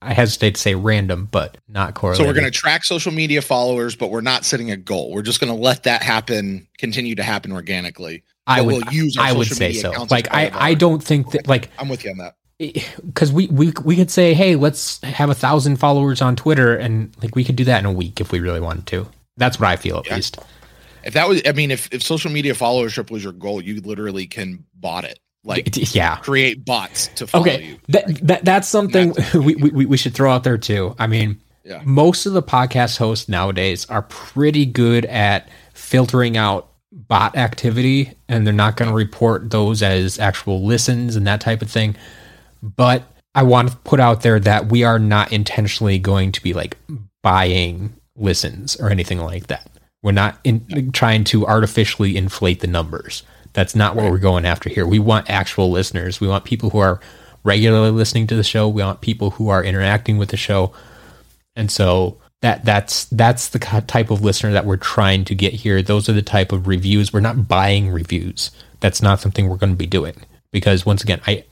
[0.03, 2.25] I hesitate to say random, but not correlated.
[2.25, 5.13] So we're going to track social media followers, but we're not setting a goal.
[5.13, 8.23] We're just going to let that happen, continue to happen organically.
[8.47, 9.17] I would we'll use.
[9.19, 9.91] I would say so.
[10.11, 11.49] Like I, I don't think that.
[11.49, 12.37] Like I'm with you on that.
[12.61, 16.77] Eh, because we we we could say, hey, let's have a thousand followers on Twitter,
[16.77, 19.09] and like we could do that in a week if we really wanted to.
[19.37, 20.17] That's what I feel at yeah.
[20.17, 20.39] least.
[21.05, 24.27] If that was, I mean, if if social media followership was your goal, you literally
[24.27, 27.65] can bot it like yeah create bots to follow okay.
[27.65, 27.79] you.
[27.89, 30.95] That, that that's something that's we, we we should throw out there too.
[30.99, 31.81] I mean, yeah.
[31.85, 38.47] most of the podcast hosts nowadays are pretty good at filtering out bot activity and
[38.47, 41.97] they're not going to report those as actual listens and that type of thing.
[42.63, 43.05] But
[43.35, 46.77] I want to put out there that we are not intentionally going to be like
[47.23, 49.71] buying listens or anything like that.
[50.03, 53.23] We're not in, trying to artificially inflate the numbers.
[53.57, 54.11] That's not what right.
[54.11, 54.87] we're going after here.
[54.87, 56.21] We want actual listeners.
[56.21, 57.01] We want people who are
[57.43, 58.69] regularly listening to the show.
[58.69, 60.75] We want people who are interacting with the show.
[61.57, 65.81] And so that that's that's the type of listener that we're trying to get here.
[65.81, 67.15] Those are the type of reviews.
[67.15, 68.51] We're not buying reviews.
[68.81, 70.17] That's not something we're going to be doing
[70.53, 71.45] because once again, I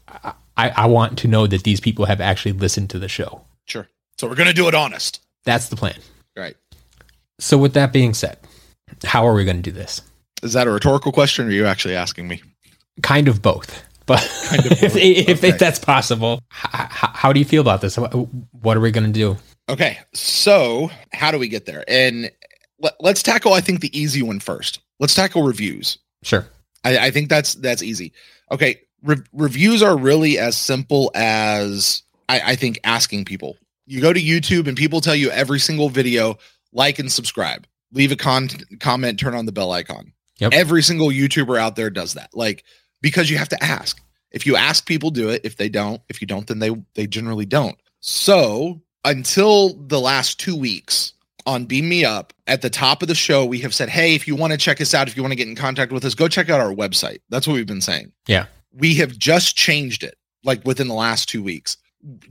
[0.59, 3.47] I, I want to know that these people have actually listened to the show.
[3.65, 3.89] Sure.
[4.19, 5.23] So we're going to do it honest.
[5.45, 5.97] That's the plan.
[6.37, 6.57] Right.
[7.39, 8.37] So with that being said,
[9.05, 10.03] how are we going to do this?
[10.45, 12.43] Is that a rhetorical question, or are you actually asking me?
[13.03, 14.83] Kind of both, but kind of both.
[14.83, 15.49] if, if, okay.
[15.49, 17.97] if, that's possible, how, how, do you feel about this?
[17.97, 19.37] What are we going to do?
[19.69, 21.83] Okay, so how do we get there?
[21.89, 22.31] And
[22.79, 24.81] let, us tackle, I think, the easy one first.
[25.01, 25.99] Let's tackle reviews.
[26.23, 26.47] Sure.
[26.85, 28.13] I, I think that's that's easy.
[28.53, 33.57] Okay, Re- reviews are really as simple as I, I think asking people.
[33.87, 36.39] You go to YouTube and people tell you every single video,
[36.73, 38.49] like and subscribe, leave a con-
[38.81, 40.13] comment, turn on the bell icon.
[40.39, 40.53] Yep.
[40.53, 42.31] Every single YouTuber out there does that.
[42.35, 42.65] Like
[43.01, 44.01] because you have to ask.
[44.33, 47.07] If you ask people do it, if they don't, if you don't then they they
[47.07, 47.77] generally don't.
[48.01, 51.13] So, until the last 2 weeks
[51.47, 54.27] on Beam Me Up, at the top of the show we have said, "Hey, if
[54.27, 56.15] you want to check us out, if you want to get in contact with us,
[56.15, 58.13] go check out our website." That's what we've been saying.
[58.27, 58.47] Yeah.
[58.73, 61.77] We have just changed it like within the last 2 weeks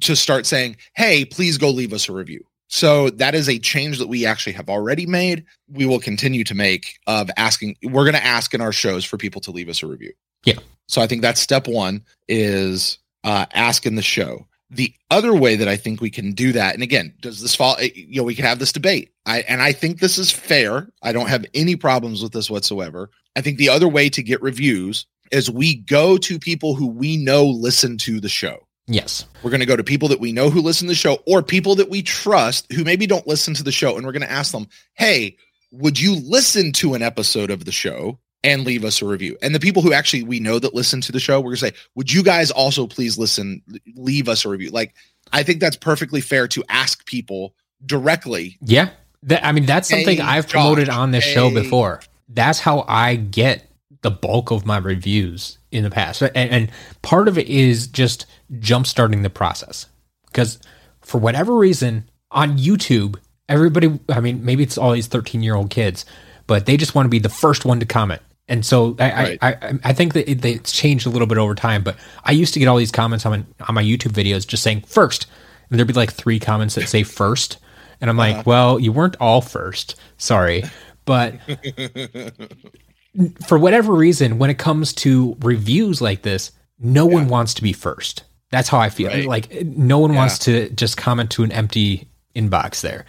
[0.02, 4.00] to start saying, "Hey, please go leave us a review." So that is a change
[4.00, 5.46] that we actually have already made.
[5.70, 7.78] We will continue to make of asking.
[7.84, 10.12] We're going to ask in our shows for people to leave us a review.
[10.44, 10.56] Yeah.
[10.88, 14.48] So I think that's step one is uh, ask in the show.
[14.72, 17.78] The other way that I think we can do that, and again, does this fall?
[17.80, 19.12] Eh, you know, we can have this debate.
[19.28, 20.90] I and I think this is fair.
[21.04, 23.12] I don't have any problems with this whatsoever.
[23.36, 27.18] I think the other way to get reviews is we go to people who we
[27.18, 28.66] know listen to the show.
[28.88, 29.26] Yes.
[29.42, 31.42] We're going to go to people that we know who listen to the show or
[31.42, 33.96] people that we trust who maybe don't listen to the show.
[33.96, 35.38] And we're going to ask them, hey,
[35.72, 39.38] would you listen to an episode of the show and leave us a review?
[39.42, 41.68] And the people who actually we know that listen to the show, we're going to
[41.68, 43.62] say, would you guys also please listen,
[43.96, 44.70] leave us a review?
[44.70, 44.94] Like,
[45.32, 48.58] I think that's perfectly fair to ask people directly.
[48.62, 48.90] Yeah.
[49.24, 51.34] That, I mean, that's something hey, I've promoted Josh, on this hey.
[51.34, 52.02] show before.
[52.28, 53.70] That's how I get
[54.04, 56.22] the bulk of my reviews in the past.
[56.22, 59.88] And, and part of it is just jumpstarting the process.
[60.28, 60.60] Because
[61.02, 63.18] for whatever reason, on YouTube,
[63.50, 66.06] everybody, I mean, maybe it's all these 13 year old kids,
[66.48, 68.22] but they just want to be the first one to comment.
[68.50, 69.40] And so I, right.
[69.42, 72.34] I, I, I, think that it, it's changed a little bit over time, but I
[72.34, 75.28] used to get all these comments on, on my YouTube videos just saying first,
[75.70, 77.58] and there'd be like three comments that say first.
[78.02, 78.44] And I'm like, uh-huh.
[78.46, 79.96] well, you weren't all first.
[80.18, 80.66] Sorry.
[81.06, 81.36] But
[83.46, 87.16] for whatever reason, when it comes to reviews like this, no yeah.
[87.16, 88.24] one wants to be first.
[88.50, 89.10] That's how I feel.
[89.10, 89.28] Right.
[89.28, 90.18] Like no one yeah.
[90.18, 93.06] wants to just comment to an empty inbox there.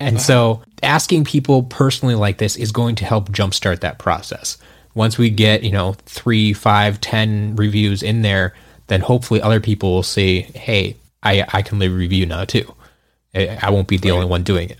[0.00, 0.24] And uh-huh.
[0.24, 4.58] so asking people personally like this is going to help jumpstart that process.
[4.94, 8.54] Once we get, you know, three, five, ten reviews in there,
[8.86, 12.74] then hopefully other people will say, Hey, I, I can leave a review now too.
[13.34, 14.16] I won't be the right.
[14.16, 14.78] only one doing it.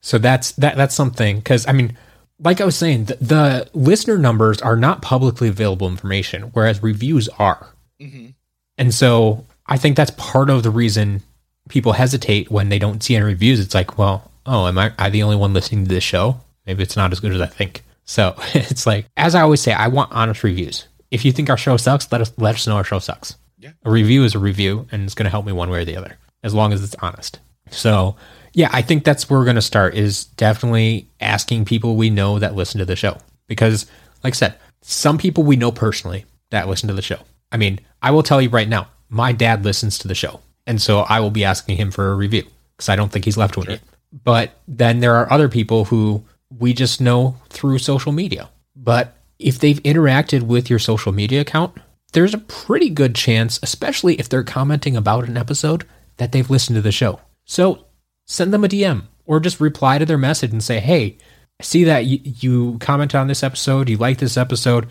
[0.00, 1.96] So that's that that's something because I mean
[2.40, 7.28] like I was saying, the, the, listener numbers are not publicly available information, whereas reviews
[7.30, 7.68] are.
[8.00, 8.28] Mm-hmm.
[8.76, 11.22] And so I think that's part of the reason
[11.68, 13.60] people hesitate when they don't see any reviews.
[13.60, 16.40] It's like, well, oh, am I, I the only one listening to this show?
[16.66, 17.82] Maybe it's not as good as I think.
[18.04, 20.86] So it's like, as I always say, I want honest reviews.
[21.10, 23.36] If you think our show sucks, let us let us know our show sucks.
[23.58, 23.72] Yeah.
[23.84, 25.96] A review is a review, and it's going to help me one way or the
[25.96, 27.40] other, as long as it's honest.
[27.70, 28.14] So
[28.52, 32.38] yeah, I think that's where we're going to start is definitely asking people we know
[32.38, 33.18] that listen to the show.
[33.46, 33.86] Because,
[34.22, 37.18] like I said, some people we know personally that listen to the show.
[37.50, 40.40] I mean, I will tell you right now, my dad listens to the show.
[40.66, 42.44] And so I will be asking him for a review
[42.76, 43.74] because I don't think he's left one sure.
[43.74, 43.82] yet.
[44.12, 46.24] But then there are other people who
[46.58, 48.50] we just know through social media.
[48.76, 51.76] But if they've interacted with your social media account,
[52.12, 55.84] there's a pretty good chance, especially if they're commenting about an episode,
[56.16, 57.20] that they've listened to the show.
[57.44, 57.86] So
[58.28, 61.16] send them a DM or just reply to their message and say, "Hey,
[61.60, 63.88] I see that you, you commented on this episode.
[63.88, 64.86] You like this episode.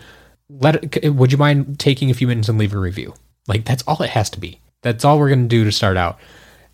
[0.50, 3.14] Let it, would you mind taking a few minutes and leave a review?"
[3.46, 4.60] Like that's all it has to be.
[4.82, 6.18] That's all we're going to do to start out.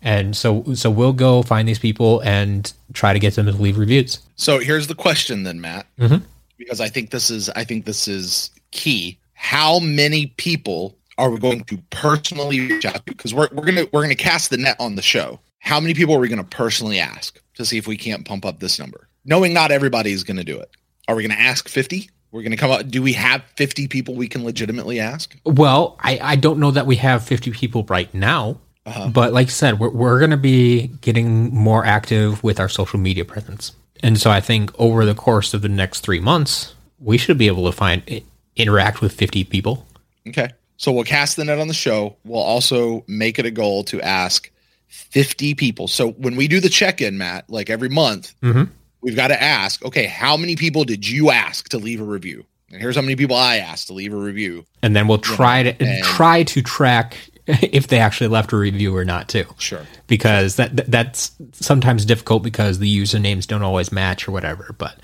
[0.01, 3.77] And so so we'll go find these people and try to get them to leave
[3.77, 4.19] reviews.
[4.35, 5.87] So here's the question then, Matt.
[5.97, 6.23] Mm-hmm.
[6.57, 9.17] Because I think this is I think this is key.
[9.33, 13.13] How many people are we going to personally reach out to?
[13.13, 16.15] Because we're, we're gonna we're gonna cast the net on the show how many people
[16.15, 19.09] are we going to personally ask to see if we can't pump up this number?
[19.25, 20.69] Knowing not everybody is going to do it.
[21.07, 22.07] Are we going to ask 50?
[22.31, 22.87] We're going to come up.
[22.87, 25.35] Do we have 50 people we can legitimately ask?
[25.43, 28.59] Well, I, I don't know that we have 50 people right now.
[28.85, 29.09] Uh-huh.
[29.09, 32.99] But like I said, we're, we're going to be getting more active with our social
[32.99, 33.71] media presence.
[34.03, 37.47] And so I think over the course of the next three months, we should be
[37.47, 38.21] able to find
[38.55, 39.87] interact with 50 people.
[40.27, 40.49] Okay.
[40.77, 42.17] So we'll cast the net on the show.
[42.23, 44.51] We'll also make it a goal to ask
[44.95, 45.87] 50 people.
[45.87, 48.63] So when we do the check in, Matt, like every month, mm-hmm.
[49.01, 52.45] we've got to ask, okay, how many people did you ask to leave a review?
[52.71, 54.65] And here's how many people I asked to leave a review.
[54.81, 58.95] And then we'll try to and, try to track if they actually left a review
[58.95, 59.45] or not too.
[59.57, 59.85] Sure.
[60.07, 64.99] Because that that's sometimes difficult because the usernames don't always match or whatever, but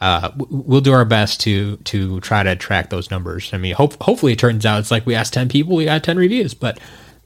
[0.00, 3.50] uh, we'll do our best to to try to track those numbers.
[3.52, 6.04] I mean, hope, hopefully it turns out it's like we asked 10 people, we got
[6.04, 6.78] 10 reviews, but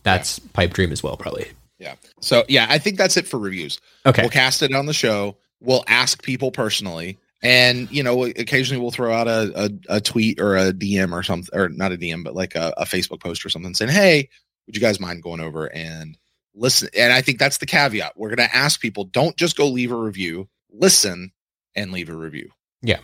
[0.02, 0.50] that's yeah.
[0.52, 1.50] pipe dream as well probably.
[1.84, 1.94] Yeah.
[2.20, 3.80] So yeah, I think that's it for reviews.
[4.06, 4.22] Okay.
[4.22, 5.36] We'll cast it on the show.
[5.60, 7.18] We'll ask people personally.
[7.42, 11.22] And you know, occasionally we'll throw out a, a, a tweet or a DM or
[11.22, 14.30] something, or not a DM, but like a, a, Facebook post or something saying, "Hey,
[14.66, 16.16] would you guys mind going over and
[16.54, 16.88] listen.
[16.96, 18.12] And I think that's the caveat.
[18.16, 21.32] We're going to ask people don't just go leave a review, listen
[21.74, 22.50] and leave a review.
[22.82, 23.00] Yeah.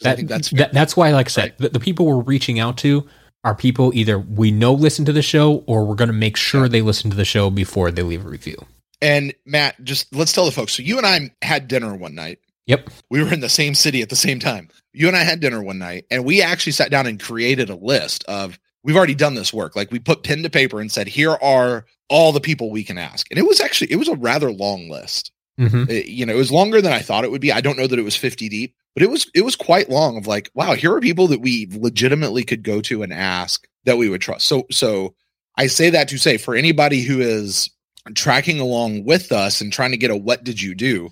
[0.00, 1.58] That, I think that's that, that's why, like I said, right.
[1.58, 3.08] the, the, people we're reaching out to
[3.44, 6.68] are people either we know listen to the show or we're going to make sure
[6.68, 8.56] they listen to the show before they leave a review.
[9.00, 10.72] And Matt, just let's tell the folks.
[10.74, 12.40] So you and I had dinner one night.
[12.66, 12.90] Yep.
[13.10, 14.68] We were in the same city at the same time.
[14.92, 17.76] You and I had dinner one night and we actually sat down and created a
[17.76, 19.76] list of we've already done this work.
[19.76, 22.98] Like we put pen to paper and said, here are all the people we can
[22.98, 23.26] ask.
[23.30, 25.32] And it was actually, it was a rather long list.
[25.58, 25.90] Mm-hmm.
[25.90, 27.52] It, you know, it was longer than I thought it would be.
[27.52, 30.16] I don't know that it was 50 deep, but it was, it was quite long
[30.16, 33.98] of like, wow, here are people that we legitimately could go to and ask that
[33.98, 34.46] we would trust.
[34.46, 35.14] So, so
[35.56, 37.70] I say that to say for anybody who is
[38.14, 41.10] tracking along with us and trying to get a, what did you do?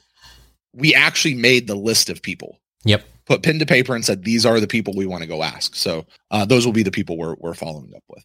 [0.72, 2.58] We actually made the list of people.
[2.84, 5.42] Yep put pen to paper and said these are the people we want to go
[5.42, 5.74] ask.
[5.74, 8.24] So uh, those will be the people we're we're following up with.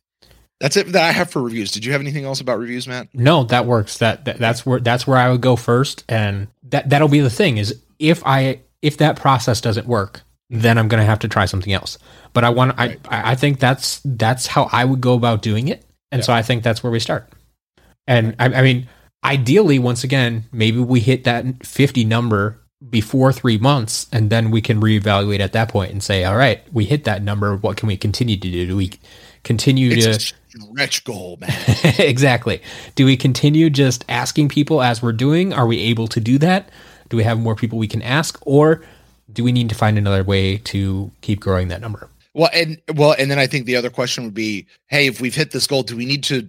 [0.60, 1.72] That's it that I have for reviews.
[1.72, 3.08] Did you have anything else about reviews, Matt?
[3.14, 3.98] No, that works.
[3.98, 7.32] That, that that's where that's where I would go first, and that that'll be the
[7.32, 11.28] thing is if I if that process doesn't work, then I'm going to have to
[11.28, 11.98] try something else.
[12.34, 13.00] But I want right.
[13.10, 16.26] I I think that's that's how I would go about doing it, and yeah.
[16.26, 17.28] so I think that's where we start.
[18.08, 18.88] And I, I mean,
[19.24, 22.60] ideally, once again, maybe we hit that 50 number
[22.90, 26.62] before three months, and then we can reevaluate at that point and say, all right,
[26.74, 27.56] we hit that number.
[27.56, 28.68] What can we continue to do?
[28.68, 28.92] Do we
[29.44, 31.52] continue it's to stretch goal, man?
[32.00, 32.62] exactly.
[32.96, 35.54] Do we continue just asking people as we're doing?
[35.54, 36.70] Are we able to do that?
[37.12, 38.82] Do we have more people we can ask, or
[39.32, 42.10] do we need to find another way to keep growing that number?
[42.34, 45.36] Well, and well, and then I think the other question would be, hey, if we've
[45.36, 46.48] hit this goal, do we need to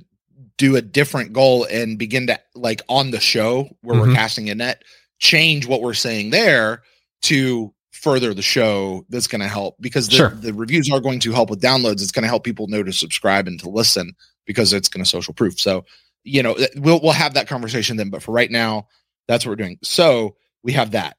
[0.56, 4.08] do a different goal and begin to like on the show where mm-hmm.
[4.08, 4.82] we're casting a net?
[5.22, 6.82] change what we're saying there
[7.22, 10.30] to further the show that's going to help because the, sure.
[10.30, 12.92] the reviews are going to help with downloads it's going to help people know to
[12.92, 14.12] subscribe and to listen
[14.46, 15.84] because it's going to social proof so
[16.24, 18.88] you know we'll we'll have that conversation then but for right now
[19.28, 21.16] that's what we're doing so we have that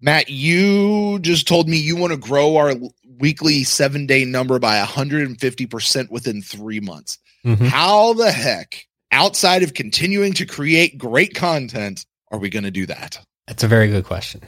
[0.00, 2.74] matt you just told me you want to grow our
[3.18, 7.64] weekly seven day number by 150% within three months mm-hmm.
[7.66, 12.86] how the heck outside of continuing to create great content are we going to do
[12.86, 14.40] that that's a very good question.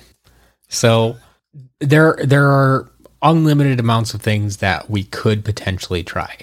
[0.69, 1.17] So
[1.81, 2.91] there there are
[3.23, 6.37] unlimited amounts of things that we could potentially try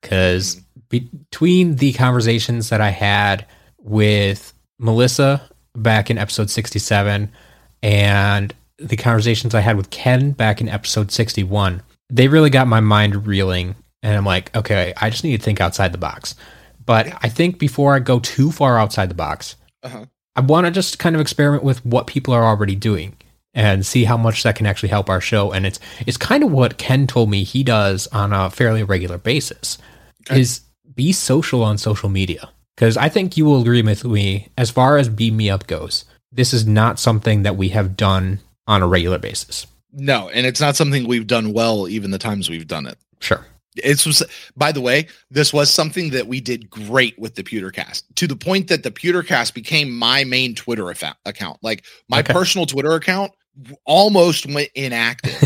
[0.00, 3.46] because between the conversations that I had
[3.78, 5.42] with Melissa
[5.74, 7.30] back in episode 67
[7.82, 12.80] and the conversations I had with Ken back in episode 61, they really got my
[12.80, 13.74] mind reeling.
[14.02, 16.34] And I'm like, okay, I just need to think outside the box.
[16.84, 20.06] But I think before I go too far outside the box, uh-huh.
[20.36, 23.16] I want to just kind of experiment with what people are already doing
[23.54, 25.52] and see how much that can actually help our show.
[25.52, 29.18] And it's it's kind of what Ken told me he does on a fairly regular
[29.18, 29.78] basis
[30.30, 30.40] okay.
[30.40, 30.60] is
[30.94, 32.48] be social on social media.
[32.76, 36.04] Because I think you will agree with me as far as Beam Me Up goes.
[36.32, 39.66] This is not something that we have done on a regular basis.
[39.92, 42.98] No, and it's not something we've done well even the times we've done it.
[43.20, 43.44] Sure.
[43.76, 44.22] It was,
[44.56, 48.36] by the way, this was something that we did great with the Pewtercast to the
[48.36, 51.58] point that the Pewtercast became my main Twitter account.
[51.62, 52.32] Like my okay.
[52.32, 53.32] personal Twitter account
[53.84, 55.40] almost went inactive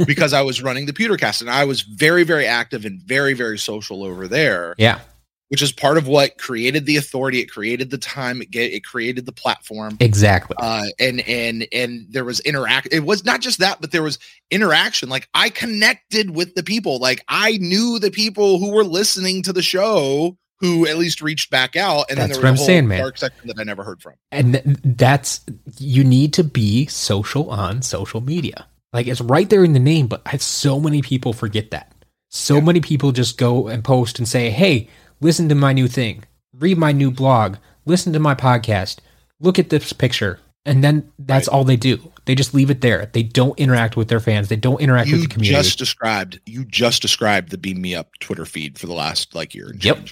[0.06, 3.58] because I was running the Pewtercast and I was very, very active and very, very
[3.58, 4.74] social over there.
[4.78, 5.00] Yeah
[5.48, 7.40] which is part of what created the authority.
[7.40, 8.42] It created the time.
[8.42, 9.96] It, get, it created the platform.
[10.00, 10.56] Exactly.
[10.60, 12.88] Uh, and and and there was interact.
[12.92, 14.18] It was not just that, but there was
[14.50, 15.08] interaction.
[15.08, 16.98] Like I connected with the people.
[16.98, 21.50] Like I knew the people who were listening to the show who at least reached
[21.50, 22.06] back out.
[22.10, 23.00] And that's then there was what I'm saying, man.
[23.00, 24.14] Dark section that I never heard from.
[24.32, 25.40] And th- that's
[25.78, 28.66] you need to be social on social media.
[28.92, 31.92] Like it's right there in the name, but I, so many people forget that.
[32.30, 32.60] So yeah.
[32.62, 34.88] many people just go and post and say, "Hey,
[35.20, 38.98] listen to my new thing, read my new blog, listen to my podcast,
[39.40, 40.38] look at this picture.
[40.64, 41.54] And then that's right.
[41.54, 42.12] all they do.
[42.26, 43.08] They just leave it there.
[43.12, 44.48] They don't interact with their fans.
[44.48, 45.62] They don't interact you with the community.
[45.62, 49.54] Just described you just described the Beam Me Up Twitter feed for the last like
[49.54, 49.70] year.
[49.70, 50.08] And yep,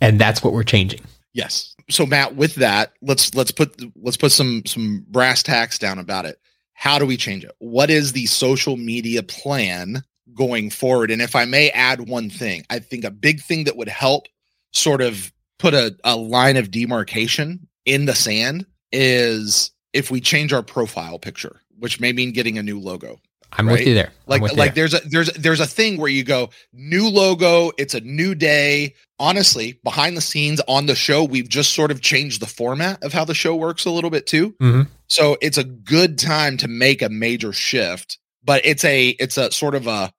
[0.00, 1.00] and that's what we're changing.
[1.32, 1.76] Yes.
[1.88, 6.24] So Matt, with that, let's let's put let's put some some brass tacks down about
[6.24, 6.40] it.
[6.74, 7.52] How do we change it?
[7.58, 10.02] What is the social media plan
[10.34, 11.10] going forward?
[11.10, 14.26] And if I may add one thing, I think a big thing that would help
[14.72, 20.52] sort of put a, a line of demarcation in the sand is if we change
[20.52, 23.20] our profile picture, which may mean getting a new logo.
[23.52, 23.78] I'm right?
[23.78, 24.12] with you there.
[24.26, 24.88] Like like there.
[24.88, 28.94] there's a there's there's a thing where you go new logo, it's a new day.
[29.18, 33.12] Honestly, behind the scenes on the show, we've just sort of changed the format of
[33.12, 34.52] how the show works a little bit too.
[34.52, 34.82] Mm-hmm.
[35.08, 39.50] So it's a good time to make a major shift, but it's a it's a
[39.50, 40.12] sort of a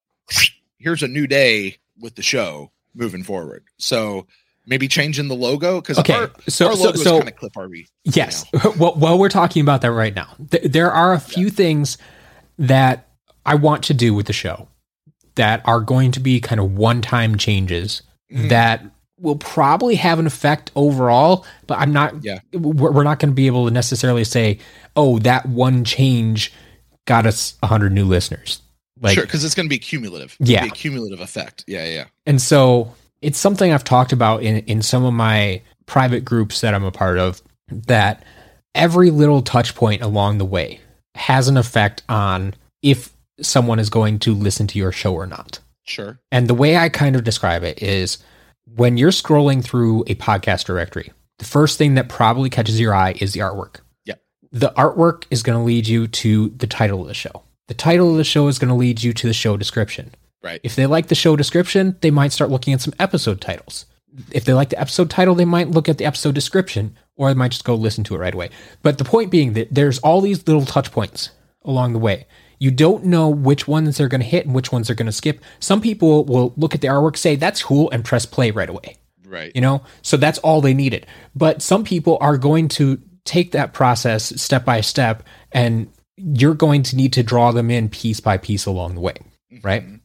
[0.77, 3.63] here's a new day with the show moving forward.
[3.77, 4.27] So
[4.65, 7.35] maybe changing the logo because Okay, our, so- our so- logo is so- kind of
[7.35, 7.85] Clip RV.
[8.03, 8.45] Yes.
[8.77, 10.29] well, well, we're talking about that right now.
[10.51, 11.97] Th- there are a few things
[12.57, 13.07] that
[13.45, 14.67] I want to do with the show
[15.35, 18.01] that are going to be kind of one-time changes
[18.31, 18.49] Mhm.
[18.49, 18.83] that
[19.19, 22.39] will probably have an effect overall, but I'm not Yeah.
[22.53, 24.57] we're, we're not going to be able to necessarily say,
[24.95, 26.51] "Oh, that one change
[27.05, 28.61] got us 100 new listeners."
[28.99, 30.35] Like sure, because it's going to be cumulative.
[30.39, 30.63] Yeah.
[30.63, 31.63] Be a cumulative effect.
[31.67, 32.05] Yeah, yeah, yeah.
[32.25, 36.73] And so it's something I've talked about in, in some of my private groups that
[36.73, 38.23] I'm a part of that
[38.73, 40.79] every little touch point along the way
[41.15, 45.59] has an effect on if someone is going to listen to your show or not.
[45.83, 46.19] Sure.
[46.31, 48.19] And the way I kind of describe it is
[48.75, 53.15] when you're scrolling through a podcast directory, the first thing that probably catches your eye
[53.19, 53.77] is the artwork.
[54.05, 54.15] Yeah.
[54.51, 57.43] The artwork is going to lead you to the title of the show.
[57.67, 60.13] The title of the show is going to lead you to the show description.
[60.43, 60.59] Right.
[60.63, 63.85] If they like the show description, they might start looking at some episode titles.
[64.31, 67.33] If they like the episode title, they might look at the episode description or they
[67.37, 68.49] might just go listen to it right away.
[68.81, 71.29] But the point being that there's all these little touch points
[71.63, 72.25] along the way.
[72.59, 75.11] You don't know which ones they're going to hit and which ones they're going to
[75.11, 75.41] skip.
[75.59, 78.97] Some people will look at the artwork, say, that's cool, and press play right away
[79.25, 79.51] Right.
[79.55, 83.71] you know so that's all they needed but some people are going to take that
[83.71, 85.23] process step by step
[85.53, 89.13] and you're going to need to draw them in piece by piece along the way
[89.63, 90.00] right Mhm.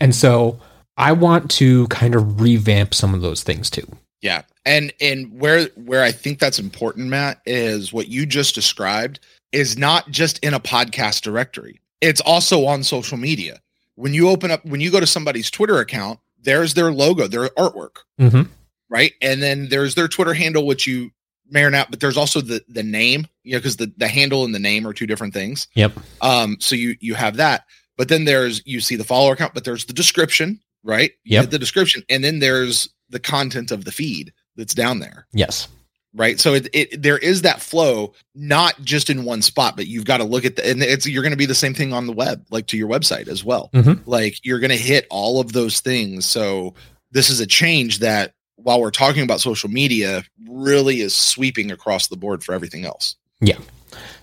[0.00, 0.58] And so
[0.96, 3.86] i want to kind of revamp some of those things too
[4.24, 4.42] Yeah.
[4.64, 9.20] And and where where I think that's important, Matt, is what you just described
[9.52, 11.78] is not just in a podcast directory.
[12.00, 13.60] It's also on social media.
[13.96, 17.48] When you open up when you go to somebody's Twitter account, there's their logo, their
[17.50, 18.44] artwork, mm-hmm.
[18.88, 19.12] right?
[19.20, 21.10] And then there's their Twitter handle, which you
[21.50, 24.46] may or not, but there's also the the name, you know, because the, the handle
[24.46, 25.68] and the name are two different things.
[25.74, 25.92] yep
[26.22, 27.66] Um, so you you have that,
[27.96, 31.12] but then there's you see the follower count, but there's the description, right?
[31.24, 31.42] Yeah.
[31.42, 35.68] The description, and then there's the content of the feed that's down there, yes
[36.14, 36.38] right?
[36.40, 40.18] So it, it there is that flow, not just in one spot, but you've got
[40.18, 42.12] to look at the and it's you're going to be the same thing on the
[42.12, 43.70] web, like to your website as well.
[43.74, 44.00] Mhm.
[44.06, 46.26] Like you're going to hit all of those things.
[46.26, 46.74] So
[47.10, 52.06] this is a change that while we're talking about social media, really is sweeping across
[52.06, 53.16] the board for everything else.
[53.40, 53.58] Yeah.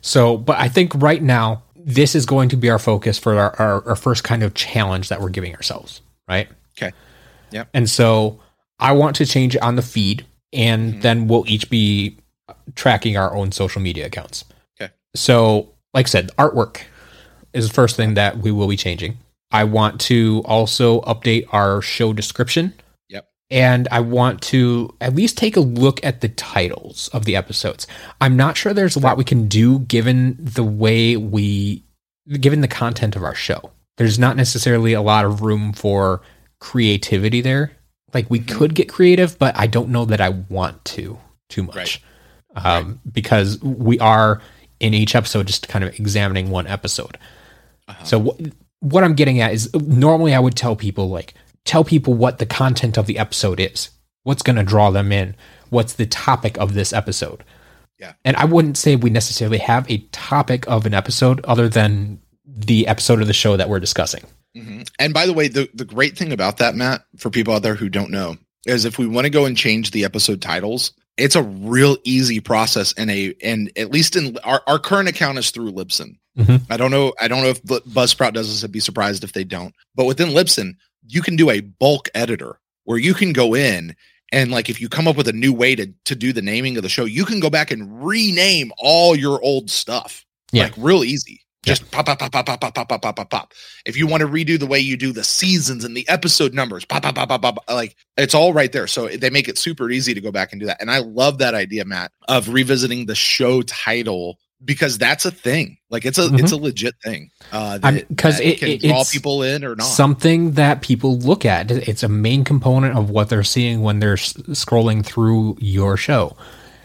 [0.01, 3.55] So but i think right now this is going to be our focus for our,
[3.59, 6.91] our, our first kind of challenge that we're giving ourselves right Okay.
[7.51, 7.65] Yeah.
[7.73, 8.39] and so
[8.79, 11.01] i want to change it on the feed and Mhm.
[11.01, 12.17] then we'll each be
[12.75, 14.45] tracking our own social media accounts
[14.79, 14.91] Okay.
[15.15, 16.81] so like i said artwork
[17.53, 19.17] is the first thing that we will be changing
[19.51, 22.73] i want to also update our show description.
[23.51, 27.85] And I want to at least take a look at the titles of the episodes.
[28.21, 31.83] I'm not sure there's a lot we can do given the way we,
[32.39, 33.71] given the content of our show.
[33.97, 36.21] There's not necessarily a lot of room for
[36.59, 37.73] creativity there.
[38.13, 38.47] Like we Mhm.
[38.57, 41.17] could get creative, but I don't know that I want to
[41.49, 41.75] too much.
[42.55, 42.65] Right.
[42.65, 44.41] Um, Because we are
[44.79, 47.17] in each episode just kind of examining one episode.
[47.87, 48.03] Uh-huh.
[48.05, 48.39] So what
[48.79, 51.35] what I'm getting at is normally I would tell people like
[51.65, 53.89] tell people what the content of the episode is.
[54.23, 55.35] What's going to draw them in?
[55.69, 57.43] What's the topic of this episode?
[57.99, 58.13] Yeah.
[58.25, 62.87] And I wouldn't say we necessarily have a topic of an episode other than the
[62.87, 64.23] episode of the show that we're discussing.
[64.55, 64.87] Mhm.
[64.99, 67.75] And by the way, the, the great thing about that, Matt, for people out there
[67.75, 71.35] who don't know, is if we want to go and change the episode titles, it's
[71.35, 75.51] a real easy process and a and at least in our, our current account is
[75.51, 76.15] through Libsyn.
[76.37, 76.61] Mhm.
[76.69, 77.13] I don't know.
[77.19, 78.63] I don't know if Buzzsprout does this.
[78.63, 79.73] I'd be surprised if they don't.
[79.95, 80.75] But within Libsyn,
[81.07, 83.95] you can do a bulk editor where you can go in
[84.31, 86.77] and like if you come up with a new way to to do the naming
[86.77, 90.25] of the show, you can go back and rename all your old stuff.
[90.51, 90.63] Yeah.
[90.63, 91.41] Like real easy.
[91.63, 93.53] Just pop, pop, pop, pop, pop, pop, pop, pop, pop, pop, pop.
[93.85, 96.85] If you want to redo the way you do the seasons and the episode numbers,
[96.85, 98.87] pop, pop, pop, pop, pop, like it's all right there.
[98.87, 100.81] So they make it super easy to go back and do that.
[100.81, 105.77] And I love that idea, Matt, of revisiting the show title because that's a thing.
[105.89, 107.29] Like it's a it's a legit thing.
[107.51, 109.83] Uh, I'm- 'cause it- can it- draw people in or not.
[109.85, 111.71] Something that people look at.
[111.71, 116.35] It's a main component of what they're seeing when they're s- scrolling through your show.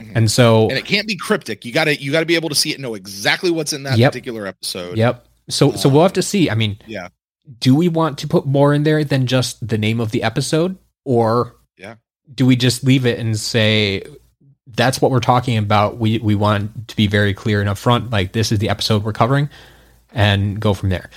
[0.01, 0.13] Mhm.
[0.15, 1.65] And so and it can't be cryptic.
[1.65, 3.99] You gotta you gotta be able to see it, and know exactly what's in that
[3.99, 4.13] Yep.
[4.13, 4.97] particular episode.
[4.99, 5.27] Yep.
[5.49, 6.51] So so we'll have to see.
[6.51, 7.09] I mean, Yeah.
[7.61, 10.77] Do we want to put more in there than just the name of the episode,
[11.05, 11.95] or Yeah.
[12.35, 14.03] do we just leave it and say
[14.67, 15.99] that's what we're talking about?
[15.99, 18.11] We we want to be very clear and upfront.
[18.13, 19.49] Like this is the episode we're covering,
[20.13, 21.11] and go from there.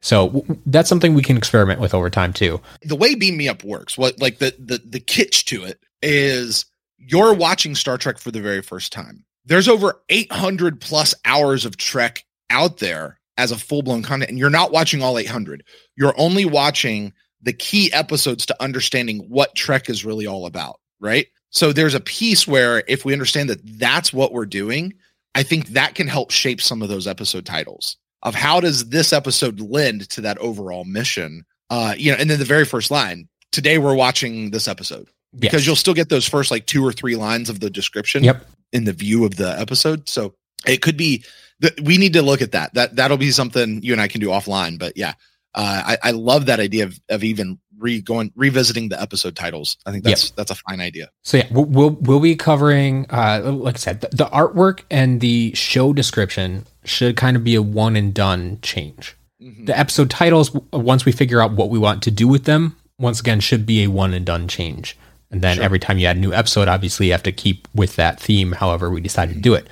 [0.00, 2.60] So w- that's something we can experiment with over time too.
[2.82, 6.66] the way Beam Me Up works, what like the the the kitsch to it is
[6.98, 9.24] you're watching Star Trek for the very first time.
[9.46, 14.38] There's over 800 plus hours of Trek out there as a full blown content, and
[14.38, 15.64] you're not watching all 800.
[15.96, 17.12] You're only watching
[17.42, 20.80] the key episodes to understanding what Trek is really all about.
[21.00, 21.26] right?
[21.54, 24.92] So there's a piece where if we understand that that's what we're doing,
[25.34, 29.12] I think that can help shape some of those episode titles of how does this
[29.12, 31.44] episode lend to that overall mission.
[31.70, 35.08] Uh, you know, and then the very first line, today we're watching this episode.
[35.36, 35.66] Because yes.
[35.66, 38.46] you'll still get those first like two or three lines of the description yep.
[38.72, 40.08] in the view of the episode.
[40.08, 40.34] So
[40.64, 41.24] it could be
[41.58, 42.74] that we need to look at that.
[42.74, 44.78] That that'll be something you and I can do offline.
[44.78, 45.14] But yeah,
[45.54, 49.76] uh, I, I love that idea of, of even re going revisiting the episode titles.
[49.86, 50.36] I think that's yep.
[50.36, 51.10] that's a fine idea.
[51.22, 55.20] So yeah, we'll we'll, we'll be covering, uh, like I said, the, the, artwork and
[55.20, 59.16] the show description should kind of be a one and done change.
[59.40, 59.66] Mm-hmm.
[59.66, 63.20] The episode titles, once we figure out what we want to do with them, once
[63.20, 64.96] again should be a one and done change.
[65.30, 65.64] And then sure.
[65.64, 68.52] every time you add a new episode, obviously you have to keep with that theme.
[68.52, 69.38] However, we decide mm-hmm.
[69.38, 69.68] to do it.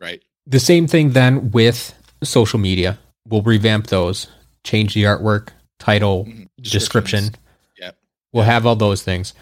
[0.00, 0.22] Right.
[0.46, 2.98] The same thing then with social media.
[3.28, 4.28] We'll revamp those
[4.66, 5.48] change the artwork,
[5.78, 6.44] title, mm-hmm.
[6.60, 7.30] description.
[7.78, 7.96] Yep.
[8.32, 9.32] We'll have all those things.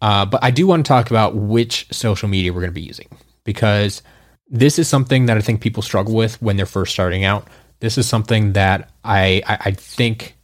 [0.00, 2.80] Uh, but I do want to talk about which social media we're going to be
[2.80, 3.08] using
[3.44, 4.02] because
[4.48, 7.48] this is something that I think people struggle with when they're first starting out.
[7.80, 10.36] This is something that I, I, I think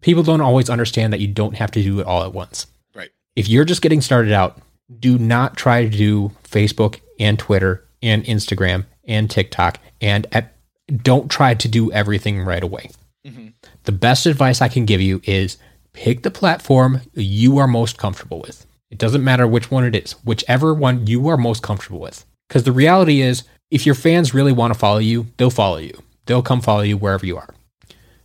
[0.00, 2.66] people don't always understand that you don't have to do it all at once.
[2.94, 3.10] Right.
[3.34, 4.58] If you're just getting started out,
[4.98, 10.54] do not try to do Facebook and Twitter and Instagram and TikTok and at,
[11.02, 12.90] don't try to do everything right away.
[13.26, 13.48] Mm-hmm.
[13.84, 15.58] The best advice I can give you is
[15.92, 18.66] pick the platform you are most comfortable with.
[18.90, 22.24] It doesn't matter which one it is, whichever one you are most comfortable with.
[22.48, 25.96] Because the reality is, if your fans really want to follow you, they'll follow you.
[26.26, 27.54] They'll come follow you wherever you are.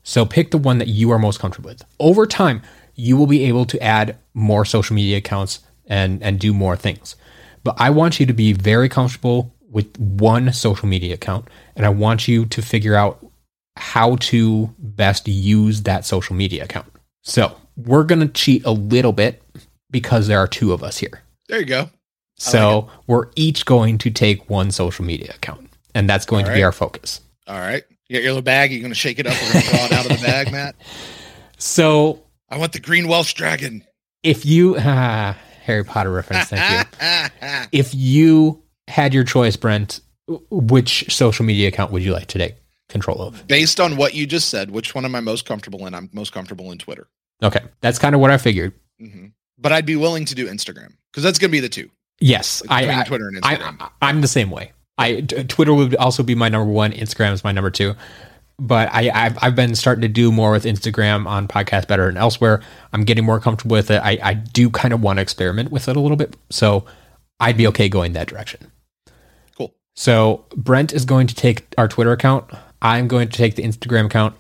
[0.04, 1.84] So pick the one that you are most comfortable with.
[2.00, 2.62] Over time,
[2.96, 7.16] you will be able to add more social media accounts and, and do more things.
[7.64, 11.48] But I want you to be very comfortable with one social media account.
[11.76, 13.26] And I want you to figure out
[13.76, 16.88] how to best use that social media account.
[17.24, 19.42] So we're going to cheat a little bit
[19.92, 21.22] because there are two of us here.
[21.50, 21.90] There you go.
[22.38, 26.48] so like we're each going to take one social media account, and that's going All
[26.48, 26.60] to right.
[26.60, 27.22] be our focus.
[27.48, 27.84] All right.
[28.08, 28.72] You got your little bag.
[28.72, 29.34] You're going to shake it up.
[29.42, 30.76] We're going to draw it out of the bag, Matt.
[31.58, 33.84] So I want the green Welsh dragon.
[34.24, 37.68] If you, uh, Harry Potter reference, thank you.
[37.72, 40.02] if you had your choice, Brent,
[40.50, 42.56] which social media account would you like to take?
[42.90, 43.48] Control of.
[43.48, 45.94] Based on what you just said, which one am I most comfortable in?
[45.94, 47.08] I'm most comfortable in Twitter.
[47.44, 48.74] Okay, that's kind of what I figured.
[49.02, 49.28] Mm-hmm.
[49.58, 51.90] But I'd be willing to do Instagram because that's going to be the two.
[52.20, 53.92] Yes, like I, Twitter and Instagram.
[54.02, 54.72] I, am the same way.
[54.98, 56.92] I Twitter would also be my number one.
[56.92, 57.96] Instagram is my number two.
[58.58, 62.18] But I, I've, I've been starting to do more with Instagram on Podcast Better and
[62.18, 62.62] elsewhere.
[62.94, 64.02] I'm getting more comfortable with it.
[64.02, 66.38] I, I do kind of want to experiment with it a little bit.
[66.50, 66.86] So
[67.42, 68.72] I'd be okay going that direction.
[69.58, 69.76] Cool.
[69.96, 72.50] So Brent is going to take our Twitter account.
[72.86, 74.36] I'm going to take the Instagram account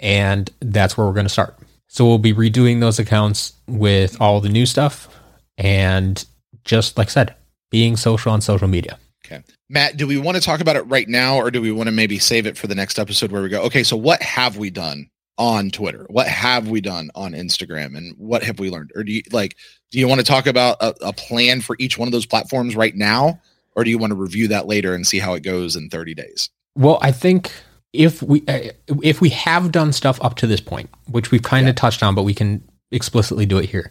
[0.00, 1.58] and that's where we're going to start.
[1.86, 5.14] So we'll be redoing those accounts with all the new stuff
[5.58, 6.24] and
[6.64, 7.34] just like I said,
[7.70, 8.98] being social on social media.
[9.26, 9.42] Okay.
[9.68, 11.92] Matt, do we want to talk about it right now or do we want to
[11.92, 14.70] maybe save it for the next episode where we go, okay, so what have we
[14.70, 16.06] done on Twitter?
[16.08, 18.92] What have we done on Instagram and what have we learned?
[18.94, 19.56] Or do you like,
[19.90, 22.76] do you want to talk about a, a plan for each one of those platforms
[22.76, 23.42] right now?
[23.76, 26.14] Or do you want to review that later and see how it goes in 30
[26.14, 26.48] days?
[26.76, 27.52] Well, I think
[27.94, 28.70] if we uh,
[29.02, 31.80] if we have done stuff up to this point, which we've kind of yeah.
[31.80, 33.90] touched on, but we can explicitly do it here.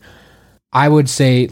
[0.74, 1.50] I would say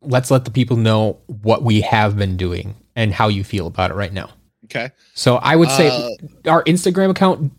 [0.00, 3.90] let's let the people know what we have been doing and how you feel about
[3.90, 4.30] it right now.
[4.64, 4.90] Okay.
[5.14, 7.52] So I would say uh, our Instagram account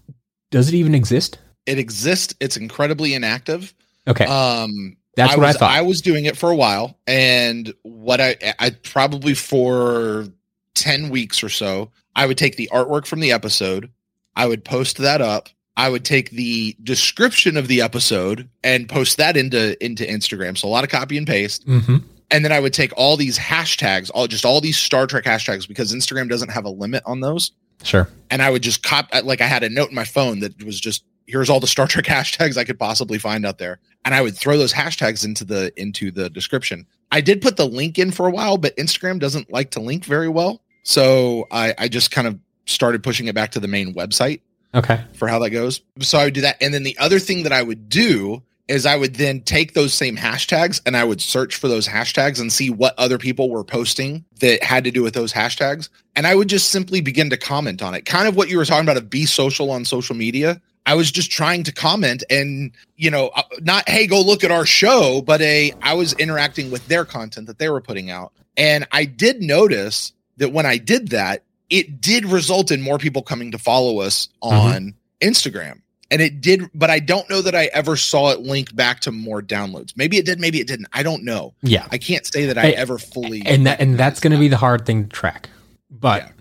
[0.50, 1.38] does it even exist?
[1.66, 2.34] It exists.
[2.40, 3.74] It's incredibly inactive.
[4.08, 4.26] Okay.
[4.26, 5.72] Um that's I what was, I thought.
[5.72, 10.28] I was doing it for a while and what I I probably for
[10.76, 13.92] 10 weeks or so, I would take the artwork from the episode,
[14.38, 15.50] I would post that up.
[15.76, 20.58] I would take the description of the episode and post that into into Instagram.
[20.58, 21.68] So a lot of copy and paste.
[21.68, 21.98] Mm-hmm.
[22.30, 25.68] And then I would take all these hashtags, all just all these Star Trek hashtags
[25.68, 27.52] because Instagram doesn't have a limit on those.
[27.84, 28.10] Sure.
[28.30, 30.80] And I would just cop like I had a note in my phone that was
[30.80, 33.80] just here's all the Star Trek hashtags I could possibly find out there.
[34.06, 36.86] And I would throw those hashtags into the into the description.
[37.12, 40.06] I did put the link in for a while, but Instagram doesn't like to link
[40.06, 40.62] very well.
[40.84, 44.42] So I, I just kind of started pushing it back to the main website.
[44.76, 45.02] Okay.
[45.14, 45.82] For how that goes.
[46.02, 46.58] So I would do that.
[46.62, 49.94] And then the other thing that I would do is I would then take those
[49.94, 53.64] same hashtags and I would search for those hashtags and see what other people were
[53.64, 55.90] posting that had to do with those hashtags.
[56.16, 58.06] And I would just simply begin to comment on it.
[58.06, 60.62] Kind of what you were talking about of be social on social media.
[60.86, 64.52] I was just trying to comment and, you know, uh, not, hey, go look at
[64.52, 68.34] our show, but a, I was interacting with their content that they were putting out.
[68.56, 73.22] And I did notice that when I did that, it did result in more people
[73.22, 74.56] coming to follow us mm-hmm.
[74.56, 75.28] on mm-hmm.
[75.28, 75.82] Instagram.
[76.10, 79.12] and it did but i don't know that i ever saw it link back to
[79.12, 81.86] more downloads maybe it did maybe it didn't i don't know Yeah.
[81.92, 84.58] i can't say that i ever fully and that and that's going to be the
[84.58, 85.50] hard thing to track.
[85.90, 86.32] But Yeah.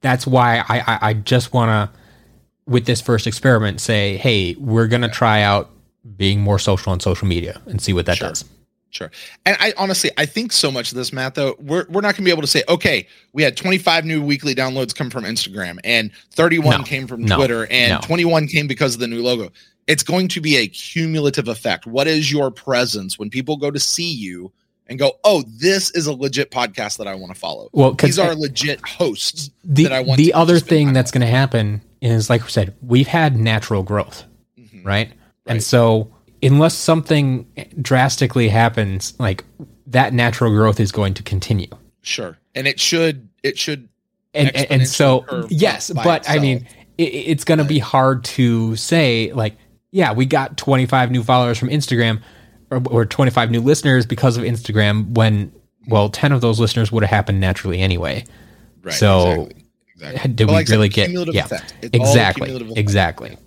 [0.00, 1.98] that's why I I, I just want to
[2.66, 5.70] with this first experiment say, hey, we're going to try out
[6.16, 8.28] being more social on social media and see what that Sure.
[8.28, 8.44] does.
[8.92, 9.10] Sure.
[9.46, 12.16] And I honestly, I think so much of this, Matt, though, we're, we're not going
[12.18, 15.78] to be able to say, okay, we had 25 new weekly downloads come from Instagram
[15.82, 16.84] and 31 No.
[16.84, 17.36] came from No.
[17.36, 18.00] Twitter and No.
[18.06, 19.50] 21 came because of the new logo.
[19.86, 21.86] It's going to be a cumulative effect.
[21.86, 24.52] What is your presence when people go to see you
[24.88, 27.70] and go, oh, this is a legit podcast that I want to follow?
[27.72, 31.26] Well, These are legit hosts the that I want the other thing that's going to
[31.26, 34.24] happen is like we said, we've had natural growth,
[34.60, 34.84] Mhm.
[34.84, 35.12] right?
[35.46, 37.46] And so unless something
[37.80, 39.44] drastically happens, like
[39.88, 41.68] that natural growth is going to continue.
[42.02, 42.38] Sure.
[42.54, 43.88] And it should, it should,
[44.34, 46.66] and and, and so yes but i mean
[46.98, 49.56] it, it's going to be hard to say like
[49.90, 52.20] yeah we got 25 new followers from instagram
[52.70, 55.52] or, or 25 new listeners because of instagram when
[55.88, 58.24] well 10 of those listeners would have happened naturally anyway
[58.82, 58.94] right.
[58.94, 59.58] So, exactly.
[60.00, 60.32] Exactly.
[60.32, 61.74] did we like really get yeah effect.
[61.82, 63.41] It's all exactly effect.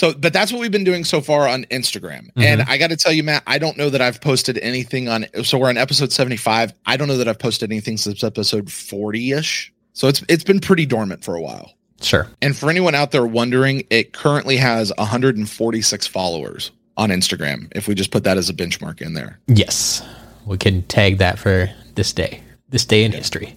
[0.00, 2.28] So, but that's what we've been doing so far on Instagram.
[2.28, 2.40] Mm-hmm.
[2.40, 5.26] And I got to tell you, Matt, I don't know that I've posted anything on.
[5.44, 6.72] So we're on episode 75.
[6.86, 9.70] I don't know that I've posted anything since episode 40 ish.
[9.92, 11.74] So it's it's been pretty dormant for a while.
[12.00, 17.68] sure And for anyone out there wondering, it currently has 146 followers on Instagram.
[17.72, 20.02] If we just put that as a benchmark in there, yes
[20.46, 23.54] we can tag that for this day this day in history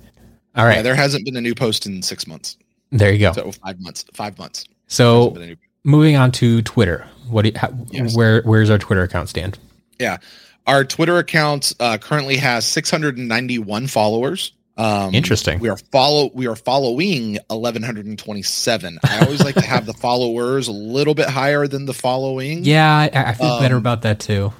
[0.58, 0.76] All right.
[0.76, 2.58] yeah, there hasn't been a new post in six months.
[2.92, 4.04] there you go So five months.
[4.14, 4.66] Five months.
[4.88, 5.34] so
[5.84, 8.16] Hasn't been a new- moving on to twitter what do you, how, Yes.
[8.16, 9.58] where where's our twitter account stand
[10.00, 10.18] Yeah.
[10.66, 14.54] Our Twitter account uh, currently has 691 followers.
[14.78, 15.60] Um, Interesting.
[15.60, 18.98] We are follow we are following 1127.
[19.04, 22.64] I always like to have the followers a little bit higher than the following.
[22.64, 24.54] Yeah, I, I feel better Um, about that too.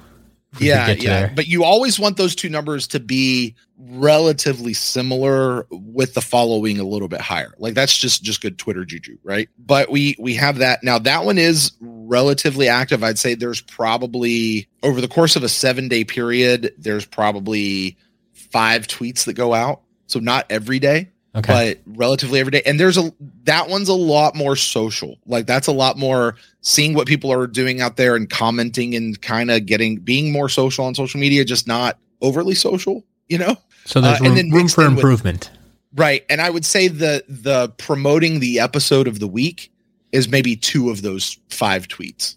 [0.54, 1.20] If we could Yeah, yeah.
[1.20, 1.32] there.
[1.34, 6.84] But you always want those two numbers to be relatively similar with the following a
[6.84, 7.54] little bit higher.
[7.58, 9.48] Like that's just just good Twitter juju, right?
[9.58, 10.82] But we we have that.
[10.82, 13.02] Now that one is relatively active.
[13.02, 17.96] I'd say there's probably over the course of a 7-day period, there's probably
[18.32, 19.80] 5 tweets that go out.
[20.06, 21.78] So not every day, okay.
[21.84, 22.62] but relatively every day.
[22.64, 23.12] And there's a
[23.44, 25.18] that one's a lot more social.
[25.26, 29.20] Like that's a lot more seeing what people are doing out there and commenting and
[29.20, 33.56] kind of getting being more social on social media, just not overly social, you know?
[33.84, 35.50] so there's uh, and room, then room for in with- improvement.
[35.96, 36.24] Right.
[36.28, 39.72] And I would say the the promoting the episode of the week
[40.10, 42.36] is maybe two of those five tweets.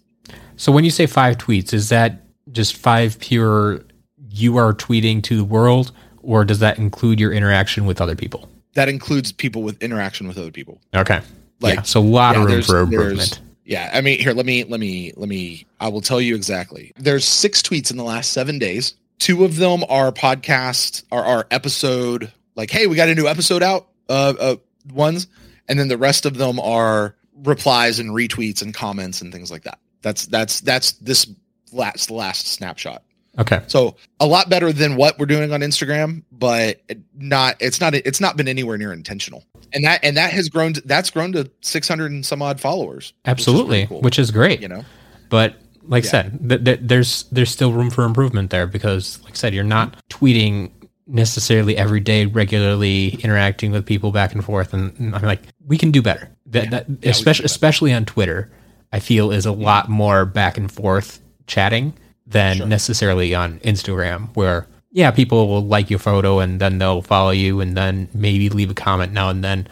[0.56, 2.22] So when you say five tweets, is that
[2.52, 3.84] just five pure
[4.30, 5.92] you are tweeting to the world,
[6.22, 8.48] or does that include your interaction with other people?
[8.78, 10.80] That includes people with interaction with other people.
[10.94, 11.20] Okay.
[11.58, 13.40] Like yeah, so a lot yeah, of room for improvement.
[13.64, 15.66] Yeah, I mean, here, let me, let me, let me.
[15.80, 16.92] I will tell you exactly.
[16.96, 18.94] There's six tweets in the last seven days.
[19.18, 22.32] Two of them are podcast, are our episode.
[22.54, 23.88] Like, hey, we got a new episode out.
[24.08, 24.56] Uh, uh,
[24.94, 25.26] ones,
[25.68, 29.64] and then the rest of them are replies and retweets and comments and things like
[29.64, 29.80] that.
[30.02, 31.28] That's that's that's this
[31.72, 33.02] last last snapshot.
[33.38, 33.62] Okay.
[33.68, 36.80] So a lot better than what we're doing on Instagram, but
[37.16, 39.44] not it's not it's not been anywhere near intentional.
[39.72, 43.12] And that and that has grown to, that's grown to 600 and some odd followers.
[43.12, 44.60] which is Absolutely, cool, which is great.
[44.60, 44.84] you know.
[45.28, 49.32] But like I said, th- th- there's there's still room for improvement there because, like
[49.34, 50.70] I said, you're not tweeting
[51.06, 55.78] necessarily every day, regularly interacting with people back and forth, and, and I'm like, we
[55.78, 56.28] can do better.
[56.46, 56.70] That, Yeah.
[56.70, 58.50] that Yeah, especially especially on Twitter,
[58.92, 61.94] I feel is a lot more back and forth chatting
[62.28, 62.66] than Sure.
[62.66, 67.60] necessarily on Instagram, where yeah, people will like your photo and then they'll follow you
[67.60, 69.66] and then maybe leave a comment now and then.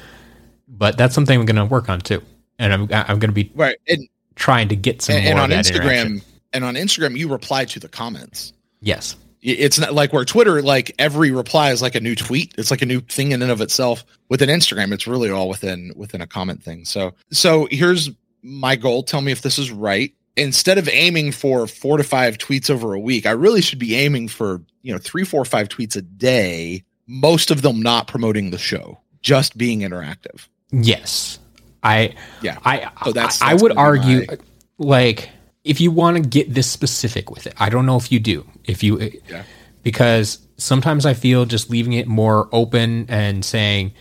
[0.69, 2.23] But that's something I'm going to work on too,
[2.59, 3.77] and I'm I'm going to be Right.
[3.89, 5.65] And trying to get some and, more and of on that.
[5.65, 8.53] Instagram and on Instagram you reply to the comments.
[8.81, 9.17] Yes.
[9.43, 12.53] It's not like where Twitter like every reply is like a new tweet.
[12.59, 14.05] It's like a new thing in and of itself.
[14.29, 16.85] Within Instagram it's really all within within a comment thing.
[16.85, 18.11] So so here's
[18.43, 19.03] my goal.
[19.03, 20.13] Tell me if this is right.
[20.37, 23.95] Instead of aiming for four to five tweets over a week, I really should be
[23.97, 28.51] aiming for, you know, three, four, five tweets a day, most of them not promoting
[28.51, 30.47] the show, just being interactive.
[30.71, 31.39] Yes.
[31.83, 32.59] I Yeah.
[32.65, 34.37] I So that's- I, I would argue my-
[34.79, 35.31] like
[35.65, 37.55] if you want to get this specific with it.
[37.59, 38.47] I don't know if you do.
[38.65, 39.43] If you Yeah.
[39.83, 43.93] because sometimes I feel just leaving it more open and saying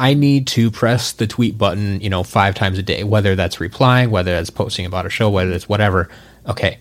[0.00, 3.60] I need to press the tweet button, you know, five times a day, whether that's
[3.60, 6.08] replying, whether that's posting about a show, whether it's whatever.
[6.48, 6.78] Okay,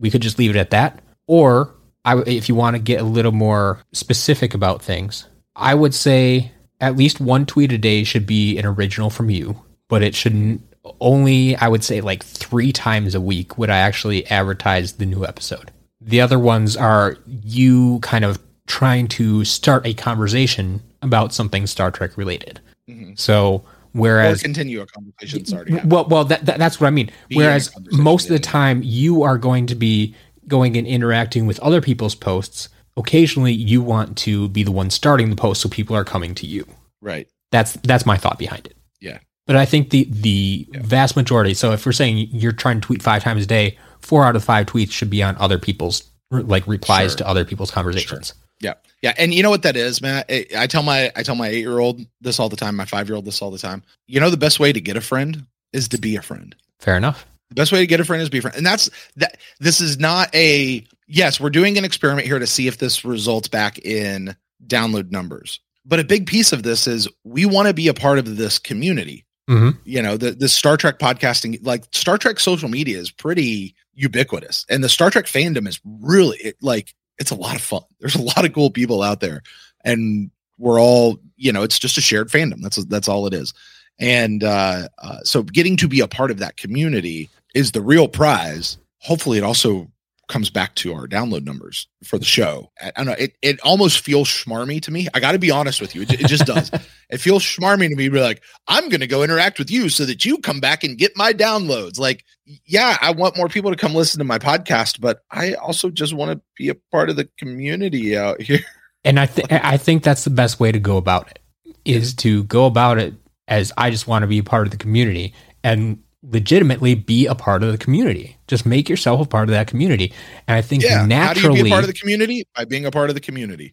[0.00, 1.00] we could just leave it at that.
[1.28, 1.72] Or
[2.04, 6.50] I, if you want to get a little more specific about things, I would say
[6.80, 10.60] at least one tweet a day should be an original from you, but it shouldn't
[11.00, 15.24] only I would say like three times a week would I actually advertise the new
[15.24, 15.70] episode.
[16.00, 21.90] The other ones are you kind of trying to start a conversation about something Star
[21.90, 22.60] Trek related.
[22.88, 23.14] Mm-hmm.
[23.16, 25.90] So whereas or continue a conversation happened.
[25.90, 27.10] well well that, that, that's what I mean.
[27.32, 30.14] Whereas most of the time you are going to be
[30.48, 32.68] going and interacting with other people's posts.
[32.96, 36.46] Occasionally you want to be the one starting the post so people are coming to
[36.46, 36.66] you.
[37.00, 37.28] Right.
[37.50, 38.76] That's that's my thought behind it.
[39.00, 39.18] Yeah.
[39.46, 40.80] But I think the the yeah.
[40.82, 41.54] vast majority.
[41.54, 44.44] So if we're saying you're trying to tweet five times a day, four out of
[44.44, 47.18] five tweets should be on other people's like replies sure.
[47.18, 48.28] to other people's conversations.
[48.28, 48.36] Sure.
[48.60, 50.30] Yeah, yeah, and you know what that is, Matt.
[50.56, 52.76] I tell my I tell my eight year old this all the time.
[52.76, 53.82] My five year old this all the time.
[54.06, 56.54] You know, the best way to get a friend is to be a friend.
[56.80, 57.26] Fair enough.
[57.48, 59.38] The best way to get a friend is be a friend, and that's that.
[59.60, 61.38] This is not a yes.
[61.38, 64.34] We're doing an experiment here to see if this results back in
[64.66, 65.60] download numbers.
[65.84, 68.58] But a big piece of this is we want to be a part of this
[68.58, 69.24] community.
[69.48, 69.78] Mm-hmm.
[69.84, 74.66] You know, the the Star Trek podcasting, like Star Trek social media, is pretty ubiquitous,
[74.68, 77.82] and the Star Trek fandom is really it, like it's a lot of fun.
[78.00, 79.42] There's a lot of cool people out there,
[79.84, 82.60] and we're all you know, it's just a shared fandom.
[82.60, 83.54] That's that's all it is.
[83.98, 88.08] And uh, uh, so, getting to be a part of that community is the real
[88.08, 88.78] prize.
[88.98, 89.90] Hopefully, it also
[90.28, 92.70] comes back to our download numbers for the show.
[92.82, 93.12] I don't know.
[93.12, 95.06] It, it almost feels schmarmy to me.
[95.14, 96.02] I got to be honest with you.
[96.02, 96.70] It, it just does.
[97.10, 98.08] it feels schmarmy to me.
[98.08, 100.98] Be like, I'm going to go interact with you so that you come back and
[100.98, 101.98] get my downloads.
[101.98, 102.24] Like,
[102.66, 106.12] yeah, I want more people to come listen to my podcast, but I also just
[106.12, 108.60] want to be a part of the community out here.
[109.04, 111.38] And I think I think that's the best way to go about it
[111.84, 113.14] is to go about it
[113.48, 117.34] as I just want to be a part of the community and legitimately be a
[117.34, 118.36] part of the community.
[118.48, 120.12] Just make yourself a part of that community.
[120.48, 121.06] And I think yeah.
[121.06, 123.14] naturally, how do you be a part of the community by being a part of
[123.14, 123.72] the community.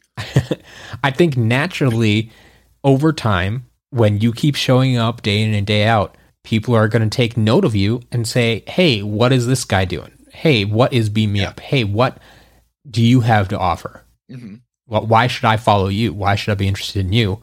[1.03, 2.31] I think naturally,
[2.83, 7.07] over time, when you keep showing up day in and day out, people are going
[7.07, 10.11] to take note of you and say, "Hey, what is this guy doing?
[10.31, 11.49] Hey, what is Beam Me yeah.
[11.49, 11.59] Up?
[11.59, 12.19] Hey, what
[12.89, 14.03] do you have to offer?
[14.31, 14.55] Mm-hmm.
[14.87, 16.13] Well, why should I follow you?
[16.13, 17.41] Why should I be interested in you?"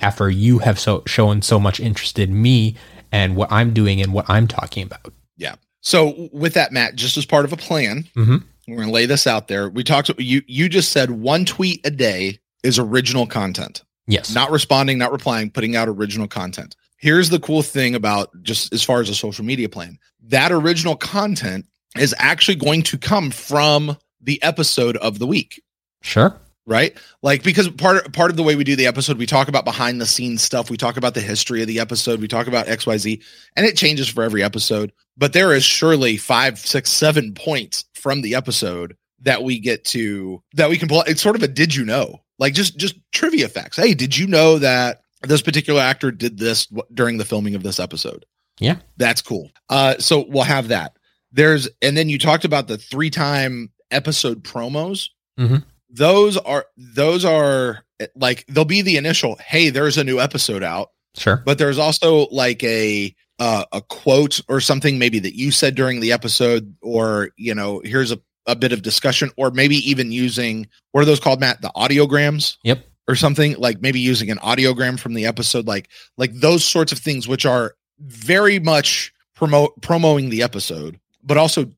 [0.00, 2.76] After you have so shown so much interest in me
[3.12, 5.12] and what I'm doing and what I'm talking about.
[5.36, 5.56] Yeah.
[5.80, 8.36] So with that, Matt, just as part of a plan, mm-hmm.
[8.66, 9.68] we're going to lay this out there.
[9.68, 10.10] We talked.
[10.18, 13.82] You you just said one tweet a day is original content.
[14.06, 14.34] Yes.
[14.34, 16.76] Not responding, not replying, putting out original content.
[16.96, 19.98] Here's the cool thing about just as far as a social media plan.
[20.24, 25.62] That original content is actually going to come from the episode of the week.
[26.02, 26.38] Sure
[26.68, 26.96] right?
[27.22, 30.00] Like because part part of the way we do the episode we talk about behind
[30.00, 30.70] the scenes stuff.
[30.70, 32.20] We talk about the history of the episode.
[32.20, 33.24] We talk about xyz
[33.56, 34.92] and it changes for every episode.
[35.16, 40.42] But there is surely five six seven points from the episode that we get to
[40.54, 41.02] that we can pull.
[41.02, 42.20] It's sort of a did you know?
[42.38, 43.78] Like just just trivia facts.
[43.78, 47.80] Hey did you know that this particular actor did this during the filming of this
[47.80, 48.26] episode?
[48.60, 48.76] Yeah.
[48.98, 49.50] That's cool.
[49.70, 50.96] Uh so we'll have that.
[51.32, 55.08] There's and then you talked about the three time episode promos.
[55.40, 55.58] Mm-hmm
[55.90, 57.84] those are those are
[58.14, 60.90] like they'll be the initial hey there's a new episode out.
[61.16, 61.42] Sure.
[61.44, 66.00] But there's also like a uh, a quote or something maybe that you said during
[66.00, 70.66] the episode or you know here's a, a bit of discussion or maybe even using
[70.92, 71.62] what are those called matt?
[71.62, 72.56] The audiograms?
[72.64, 72.84] Yep.
[73.06, 76.98] Or something like maybe using an audiogram from the episode like like those sorts of
[76.98, 81.70] things which are very much promote promoting the episode but also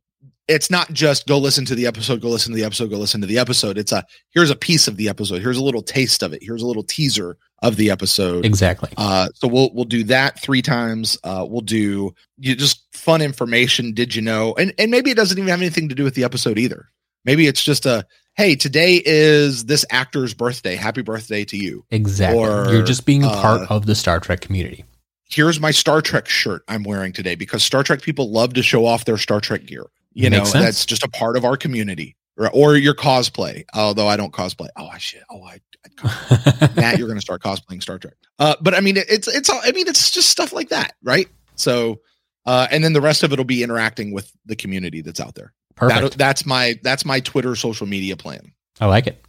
[0.50, 3.20] it's not just go listen to the episode, go listen to the episode, go listen
[3.20, 3.78] to the episode.
[3.78, 5.40] It's a here's a piece of the episode.
[5.40, 6.42] Here's a little taste of it.
[6.42, 8.44] Here's a little teaser of the episode.
[8.44, 8.90] Exactly.
[8.96, 11.16] Uh, so we'll we'll do that three times.
[11.22, 13.94] Uh, we'll do you just fun information.
[13.94, 14.54] Did you know?
[14.58, 16.90] And and maybe it doesn't even have anything to do with the episode either.
[17.24, 20.74] Maybe it's just a hey, today is this actor's birthday.
[20.74, 21.84] Happy birthday to you.
[21.90, 22.40] Exactly.
[22.40, 24.84] Or, You're just being a part uh, of the Star Trek community.
[25.28, 28.84] Here's my Star Trek shirt I'm wearing today because Star Trek people love to show
[28.84, 29.86] off their Star Trek gear.
[30.12, 32.16] You know, that's just a part of our community.
[32.36, 34.68] Or, or your cosplay, although I don't cosplay.
[34.76, 35.22] Oh, I should.
[35.30, 35.60] Oh, I.
[36.76, 38.14] Matt, you're going to start cosplaying Star Trek.
[38.38, 39.50] Uh, but I mean, it's it's.
[39.50, 41.28] I mean, it's just stuff like that, right?
[41.56, 42.00] So,
[42.46, 45.34] uh, and then the rest of it will be interacting with the community that's out
[45.34, 45.52] there.
[45.74, 46.12] Perfect.
[46.12, 48.52] That, that's my that's my Twitter social media plan.
[48.80, 49.22] I like it.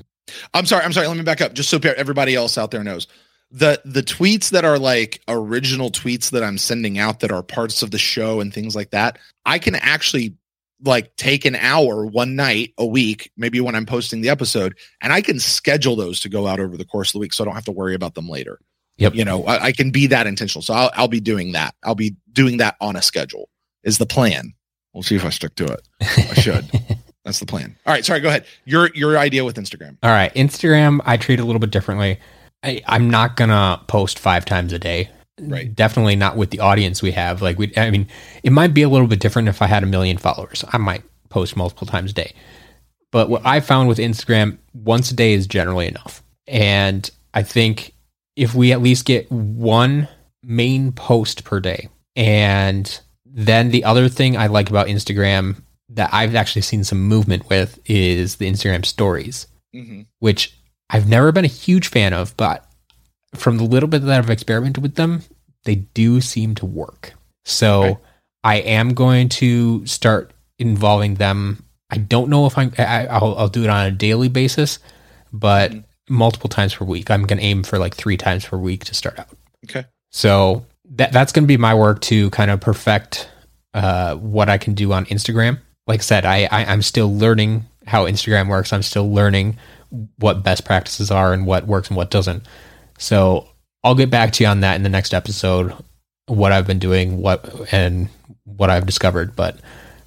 [0.53, 0.85] I'm sorry.
[0.85, 1.07] I'm sorry.
[1.07, 3.07] Let me back up, just so everybody else out there knows
[3.51, 7.83] the the tweets that are like original tweets that I'm sending out that are parts
[7.83, 9.19] of the show and things like that.
[9.45, 10.35] I can actually
[10.83, 15.13] like take an hour one night a week, maybe when I'm posting the episode, and
[15.13, 17.45] I can schedule those to go out over the course of the week, so I
[17.45, 18.59] don't have to worry about them later.
[18.97, 19.15] Yep.
[19.15, 20.61] You know, I, I can be that intentional.
[20.61, 21.75] So I'll, I'll be doing that.
[21.83, 23.49] I'll be doing that on a schedule.
[23.83, 24.53] Is the plan?
[24.93, 25.87] We'll see if I stick to it.
[26.01, 26.69] I should.
[27.25, 27.75] That's the plan.
[27.85, 28.03] All right.
[28.03, 28.19] Sorry.
[28.19, 28.45] Go ahead.
[28.65, 29.97] Your your idea with Instagram.
[30.03, 30.33] All right.
[30.33, 32.19] Instagram, I treat a little bit differently.
[32.63, 35.09] I, I'm not gonna post five times a day.
[35.39, 35.73] Right.
[35.73, 37.41] Definitely not with the audience we have.
[37.41, 38.07] Like we, I mean,
[38.43, 40.63] it might be a little bit different if I had a million followers.
[40.71, 42.33] I might post multiple times a day.
[43.11, 46.23] But what I found with Instagram, once a day is generally enough.
[46.47, 47.93] And I think
[48.35, 50.07] if we at least get one
[50.43, 56.35] main post per day, and then the other thing I like about Instagram that I've
[56.35, 60.01] actually seen some movement with is the Instagram stories, mm-hmm.
[60.19, 60.57] which
[60.89, 62.70] I've never been a huge fan of, but
[63.35, 65.23] from the little bit that I've experimented with them,
[65.63, 67.13] they do seem to work.
[67.45, 67.97] So okay.
[68.43, 71.65] I am going to start involving them.
[71.89, 74.79] I don't know if I'm, I, will I'll do it on a daily basis,
[75.31, 76.13] but mm-hmm.
[76.13, 77.11] multiple times per week.
[77.11, 79.29] I'm going to aim for like three times per week to start out.
[79.65, 79.85] Okay.
[80.11, 83.29] So that that's going to be my work to kind of perfect
[83.73, 85.59] uh, what I can do on Instagram.
[85.87, 88.73] Like I said, I, I I'm still learning how Instagram works.
[88.73, 89.57] I'm still learning
[90.17, 92.43] what best practices are and what works and what doesn't.
[93.01, 93.47] So
[93.83, 95.73] I'll get back to you on that in the next episode.
[96.27, 98.09] What I've been doing, what and
[98.45, 99.59] what I've discovered, but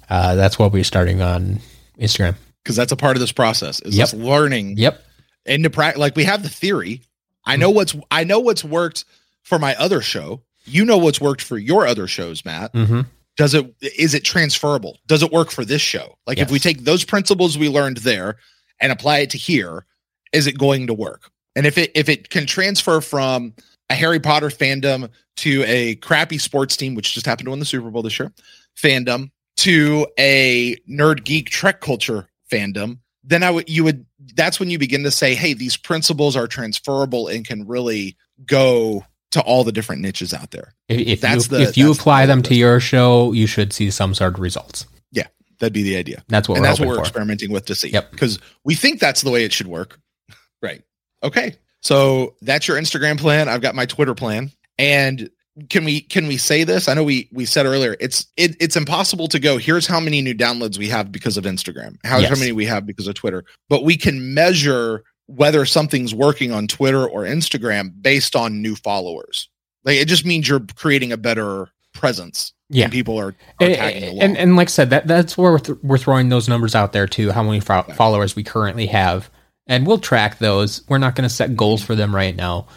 [0.09, 1.59] uh, that's what we're starting on
[1.99, 3.81] Instagram because that's a part of this process.
[3.81, 4.13] Is yep.
[4.13, 4.77] learning?
[4.77, 5.03] Yep.
[5.45, 7.01] And to practice, like we have the theory.
[7.45, 9.03] I know what's I know what's worked
[9.43, 10.41] for my other show.
[10.63, 12.73] You know what's worked for your other shows, Matt.
[12.73, 13.01] Mm-hmm.
[13.35, 14.99] Does it is it transferable?
[15.05, 16.17] Does it work for this show?
[16.25, 16.47] Like yes.
[16.47, 18.37] if we take those principles we learned there
[18.79, 19.85] and apply it to here,
[20.31, 21.29] is it going to work?
[21.55, 23.53] And if it if it can transfer from
[23.89, 27.65] a Harry Potter fandom to a crappy sports team, which just happened to win the
[27.65, 28.31] Super Bowl this year,
[28.77, 34.69] fandom to a nerd geek trek culture fandom, then I would you would that's when
[34.69, 39.63] you begin to say, hey, these principles are transferable and can really go to all
[39.63, 40.73] the different niches out there.
[40.87, 44.13] If, that's you, the, if you apply them to your show, you should see some
[44.13, 44.85] sort of results.
[45.11, 45.27] Yeah,
[45.59, 46.23] that'd be the idea.
[46.27, 47.01] That's what and that's what we're for.
[47.01, 47.89] experimenting with to see.
[47.89, 48.11] Yep.
[48.11, 49.99] Because we think that's the way it should work.
[50.61, 50.83] right.
[51.23, 51.55] Okay.
[51.81, 53.47] So that's your Instagram plan.
[53.47, 54.51] I've got my Twitter plan.
[54.77, 55.29] And
[55.69, 56.87] can we can we say this?
[56.87, 59.57] I know we we said earlier it's it, it's impossible to go.
[59.57, 61.95] Here's how many new downloads we have because of Instagram.
[62.03, 62.31] How's yes.
[62.31, 63.43] how many we have because of Twitter.
[63.69, 69.49] But we can measure whether something's working on Twitter or Instagram based on new followers.
[69.83, 72.51] Like it just means you're creating a better presence.
[72.69, 75.77] Yeah, people are, are and, and, and like I said, that that's where we're, th-
[75.83, 77.31] we're throwing those numbers out there too.
[77.31, 79.29] How many fo- followers we currently have,
[79.67, 80.81] and we'll track those.
[80.87, 82.67] We're not going to set goals for them right now,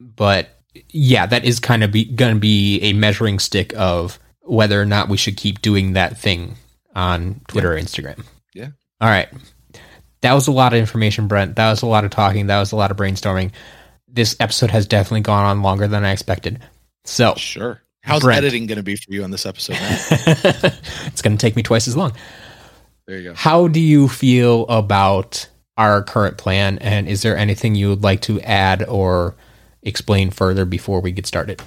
[0.00, 0.48] but
[0.90, 5.08] yeah, that is kind of going to be a measuring stick of whether or not
[5.08, 6.56] we should keep doing that thing
[6.94, 7.80] on Twitter yeah.
[7.80, 8.24] or Instagram.
[8.54, 8.68] Yeah.
[9.00, 9.28] All right.
[10.22, 11.56] That was a lot of information, Brent.
[11.56, 12.48] That was a lot of talking.
[12.48, 13.52] That was a lot of brainstorming.
[14.08, 16.60] This episode has definitely gone on longer than I expected.
[17.04, 17.82] So, sure.
[18.02, 19.76] How's Brent, editing going to be for you on this episode?
[19.80, 22.12] it's going to take me twice as long.
[23.06, 23.34] There you go.
[23.34, 26.78] How do you feel about our current plan?
[26.78, 29.34] And is there anything you would like to add or
[29.82, 31.62] explain further before we get started?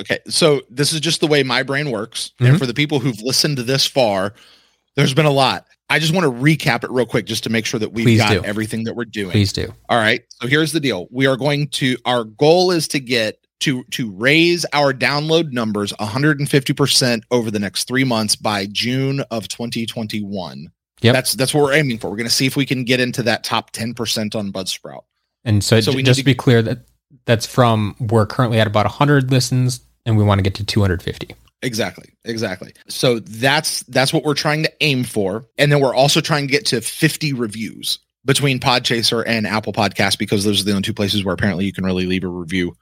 [0.00, 0.18] Okay.
[0.26, 2.32] So, this is just the way my brain works.
[2.40, 2.46] Mm-hmm.
[2.46, 4.32] And for the people who've listened to this far,
[4.96, 5.66] there's been a lot.
[5.90, 8.20] I just want to recap it real quick just to make sure that we've Please
[8.20, 8.44] got do.
[8.44, 9.32] everything that we're doing.
[9.32, 9.72] Please do.
[9.88, 10.22] All right.
[10.40, 11.08] So here's the deal.
[11.10, 15.92] We are going to our goal is to get to to raise our download numbers
[15.94, 20.70] 150% over the next 3 months by June of 2021.
[21.02, 21.14] Yep.
[21.14, 22.10] That's that's what we're aiming for.
[22.10, 25.02] We're going to see if we can get into that top 10% on Buzzsprout.
[25.44, 26.80] And so, so just to be clear that
[27.24, 31.34] that's from we're currently at about 100 listens and we want to get to 250.
[31.62, 32.10] Exactly.
[32.24, 32.72] Exactly.
[32.88, 35.44] So that's that's what we're trying to aim for.
[35.58, 40.18] And then we're also trying to get to 50 reviews between Podchaser and Apple Podcast
[40.18, 42.76] because those are the only two places where apparently you can really leave a review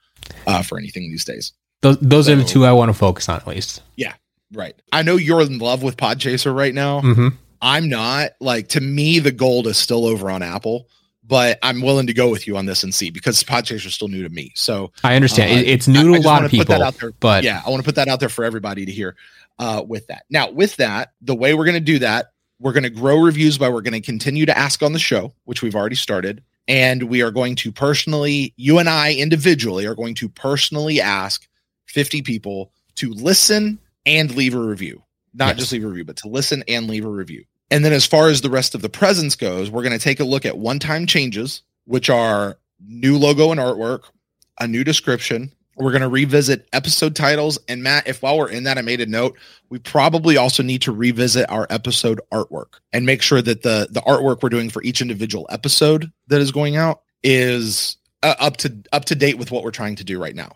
[0.47, 1.53] uh, for anything these days.
[1.81, 3.81] Those those so, are the two I want to focus on at least.
[3.95, 4.13] Yeah.
[4.51, 4.75] Right.
[4.91, 7.01] I know you're in love with Podchaser right now.
[7.01, 7.27] Mm-hmm.
[7.61, 8.31] I'm not.
[8.39, 10.87] Like to me, the gold is still over on Apple
[11.29, 14.07] but I'm willing to go with you on this and see because Podchaser is still
[14.07, 14.51] new to me.
[14.55, 16.65] So I understand uh, it's new to a lot of people.
[16.65, 18.85] Put that out there, but yeah, I want to put that out there for everybody
[18.85, 19.15] to hear.
[19.59, 22.83] Uh, with that, now with that, the way we're going to do that, we're going
[22.83, 25.75] to grow reviews by we're going to continue to ask on the show, which we've
[25.75, 30.29] already started, and we are going to personally, you and I individually, are going to
[30.29, 31.47] personally ask
[31.87, 35.03] 50 people to listen and leave a review.
[35.33, 35.57] Not yes.
[35.57, 37.45] just leave a review, but to listen and leave a review.
[37.71, 40.19] And then as far as the rest of the presence goes, we're going to take
[40.19, 44.03] a look at one-time changes, which are new logo and artwork,
[44.59, 45.51] a new description.
[45.75, 47.57] We're going to revisit episode titles.
[47.69, 49.37] And Matt, if while we're in that, I made a note,
[49.69, 54.01] we probably also need to revisit our episode artwork and make sure that the the
[54.01, 58.75] artwork we're doing for each individual episode that is going out is uh, up to
[58.91, 60.51] up to date with what we're trying to do right now.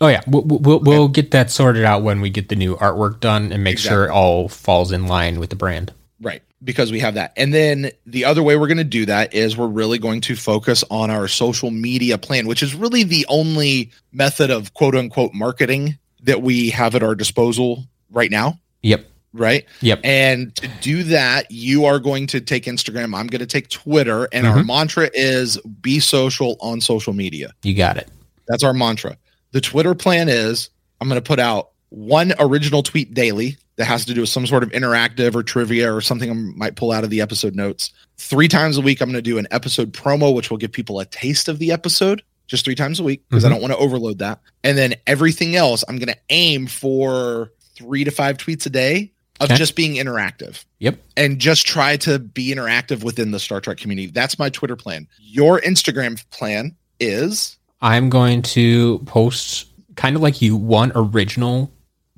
[0.00, 0.84] Oh yeah, we'll we'll, okay.
[0.90, 3.96] we'll get that sorted out when we get the new artwork done and make exactly.
[3.96, 5.92] sure it all falls in line with the brand.
[6.20, 7.32] Right because we have that.
[7.36, 10.34] And then the other way we're going to do that is we're really going to
[10.34, 15.34] focus on our social media plan, which is really the only method of quote unquote
[15.34, 18.58] marketing that we have at our disposal right now.
[18.82, 19.06] Yep.
[19.34, 19.66] Right.
[19.80, 20.00] Yep.
[20.04, 23.14] And to do that, you are going to take Instagram.
[23.14, 24.28] I'm going to take Twitter.
[24.32, 24.66] And our Mhm.
[24.66, 27.52] mantra is be social on social media.
[27.62, 28.08] You got it.
[28.46, 29.16] That's our mantra.
[29.54, 30.68] The Twitter plan is
[31.00, 34.48] I'm going to put out one original tweet daily that has to do with some
[34.48, 37.92] sort of interactive or trivia or something I might pull out of the episode notes.
[38.18, 40.98] Three times a week, I'm going to do an episode promo, which will give people
[40.98, 43.52] a taste of the episode just three times a week because I Mhm.
[43.52, 44.40] don't want to overload that.
[44.64, 49.12] And then everything else, I'm going to aim for three to five tweets a day
[49.38, 49.56] of Okay.
[49.56, 50.98] just being interactive Yep.
[51.16, 54.08] and just try to be interactive within the Star Trek community.
[54.12, 55.06] That's my Twitter plan.
[55.22, 61.70] Your Instagram plan is I'm going to post kind of like you one original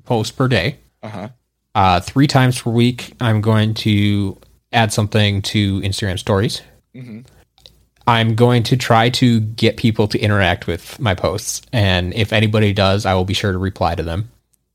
[0.05, 0.77] post per day.
[1.03, 1.29] uh huh.
[1.75, 4.35] Uh, three times per week, I'm going to
[4.73, 6.61] add something to Instagram stories.
[6.95, 7.19] hmm
[8.07, 11.61] I'm going to try to get people to interact with my posts.
[11.73, 14.31] And if anybody does, I will be sure to reply to them.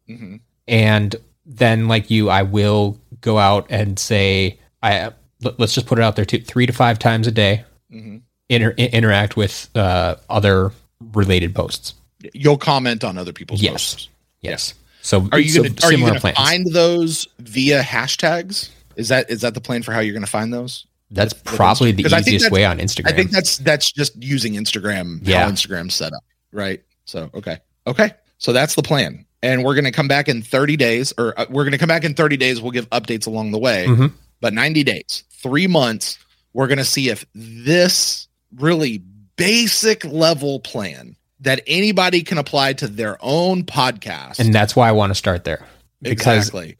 [0.06, 0.36] hmm
[0.68, 1.16] And
[1.46, 5.12] then, like you, I will go out and say, I
[5.42, 8.18] let- let's just put it out there too, three to five times a day, hmm
[8.50, 10.72] inter- interact with uh, other
[11.12, 11.94] related posts.
[12.32, 13.72] You'll comment on other people's Yes.
[13.94, 14.08] posts.
[14.40, 14.74] Yes.
[15.02, 18.68] So Are you so gonna are you gonna find those via hashtags?
[18.96, 20.86] Is that is that the plan for how you're gonna find those?
[21.10, 23.08] That's with probably the I think easiest way on Instagram.
[23.08, 25.44] I think that's that's just using Instagram Yeah.
[25.44, 26.22] how Instagram's set up,
[26.52, 26.80] right?
[27.04, 31.12] So okay, okay, so that's the plan, and we're gonna come back in 30 days,
[31.18, 32.60] or uh, we're gonna come back in 30 days.
[32.60, 34.12] We'll give updates along the way, Mhm.
[34.40, 36.16] but 90 days, three months,
[36.52, 39.02] we're gonna see if this really
[39.36, 44.38] basic level plan that anybody can apply to their own podcast.
[44.38, 45.66] and that's why I want to start there
[46.00, 46.76] because exactly,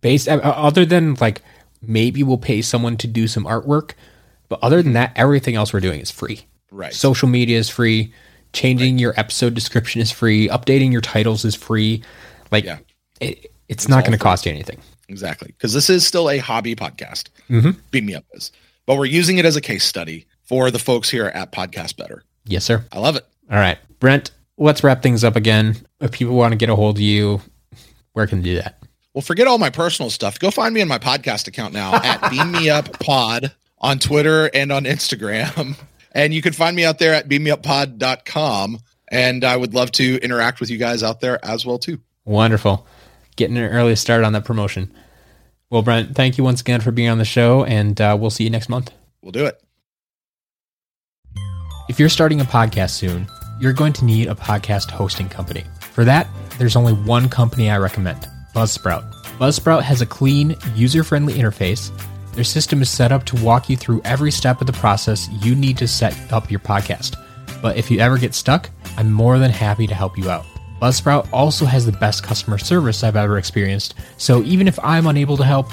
[0.00, 1.42] based uh, other than like
[1.80, 3.92] maybe we'll pay someone to do some artwork,
[4.48, 6.42] but other than that, everything else we're doing is free.
[6.70, 6.92] right?
[6.94, 8.12] Social media is free.
[8.52, 10.48] Changing your episode description is free.
[10.48, 12.02] Updating your titles is free.
[12.50, 12.78] Like Yeah.
[13.20, 14.78] it, it's, It's not going to cost you anything.
[15.08, 15.48] Exactly.
[15.48, 17.28] Because this is still a hobby podcast.
[17.48, 17.76] Mhm.
[17.90, 18.52] Beam Me Up is.
[18.84, 22.22] But we're using it as a case study for the folks here at Podcast Better.
[22.44, 22.84] Yes, sir.
[22.92, 23.26] I love it.
[23.50, 24.32] All right, Brent.
[24.58, 25.78] Let's wrap things up again.
[25.98, 27.40] If people want to get a hold of you,
[28.12, 28.78] where can they do that?
[29.14, 30.38] Well, forget all my personal stuff.
[30.38, 34.50] Go find me on my podcast account now at Beam Me Up Pod on Twitter
[34.52, 35.74] and on Instagram.
[36.14, 38.80] And you can find me out there at beammeuppod.com.
[39.08, 42.02] And I would love to interact with you guys out there as well too.
[42.26, 42.86] Wonderful.
[43.36, 44.92] Getting an early start on that promotion.
[45.70, 48.44] Well, Brent, thank you once again for being on the show, and uh, we'll see
[48.44, 48.90] you next month.
[49.22, 49.58] We'll do it.
[51.88, 53.26] If you're starting a podcast soon,
[53.58, 55.64] you're going to need a podcast hosting company.
[55.80, 59.12] For that, there's only one company I recommend Buzzsprout.
[59.38, 61.90] Buzzsprout has a clean, user friendly interface.
[62.34, 65.56] Their system is set up to walk you through every step of the process you
[65.56, 67.16] need to set up your podcast.
[67.60, 70.44] But if you ever get stuck, I'm more than happy to help you out.
[70.80, 75.36] Buzzsprout also has the best customer service I've ever experienced, so even if I'm unable
[75.36, 75.66] to help,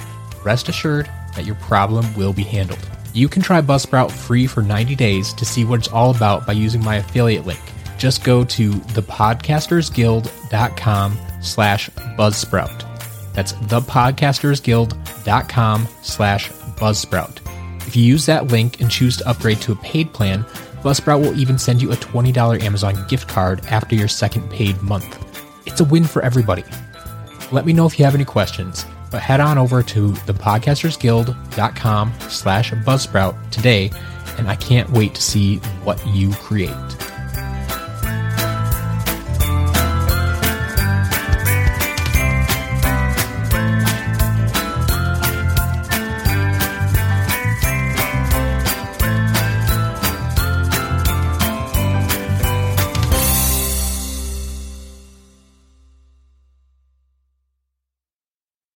[0.44, 1.06] rest assured
[1.36, 2.80] that your problem will be handled.
[3.20, 6.54] You can try Buzzsprout free for 90 days to see what it's all about by
[6.54, 7.60] using my affiliate link.
[7.98, 13.34] Just go to thepodcastersguild.com slash buzzsprout.
[13.34, 17.40] That's thepodcastersguild.com slash buzzsprout.
[17.86, 20.46] If you use that link and choose to upgrade to a paid plan,
[20.82, 25.22] Buzzsprout will even send you a $20 Amazon gift card after your second paid month.
[25.66, 26.64] It's a win for everybody.
[27.52, 28.86] Let me know if you have any questions,
[29.18, 33.92] head on over to thepodcastersguild.com slash buzzsprout today,
[34.38, 37.09] and I can't wait to see what you create.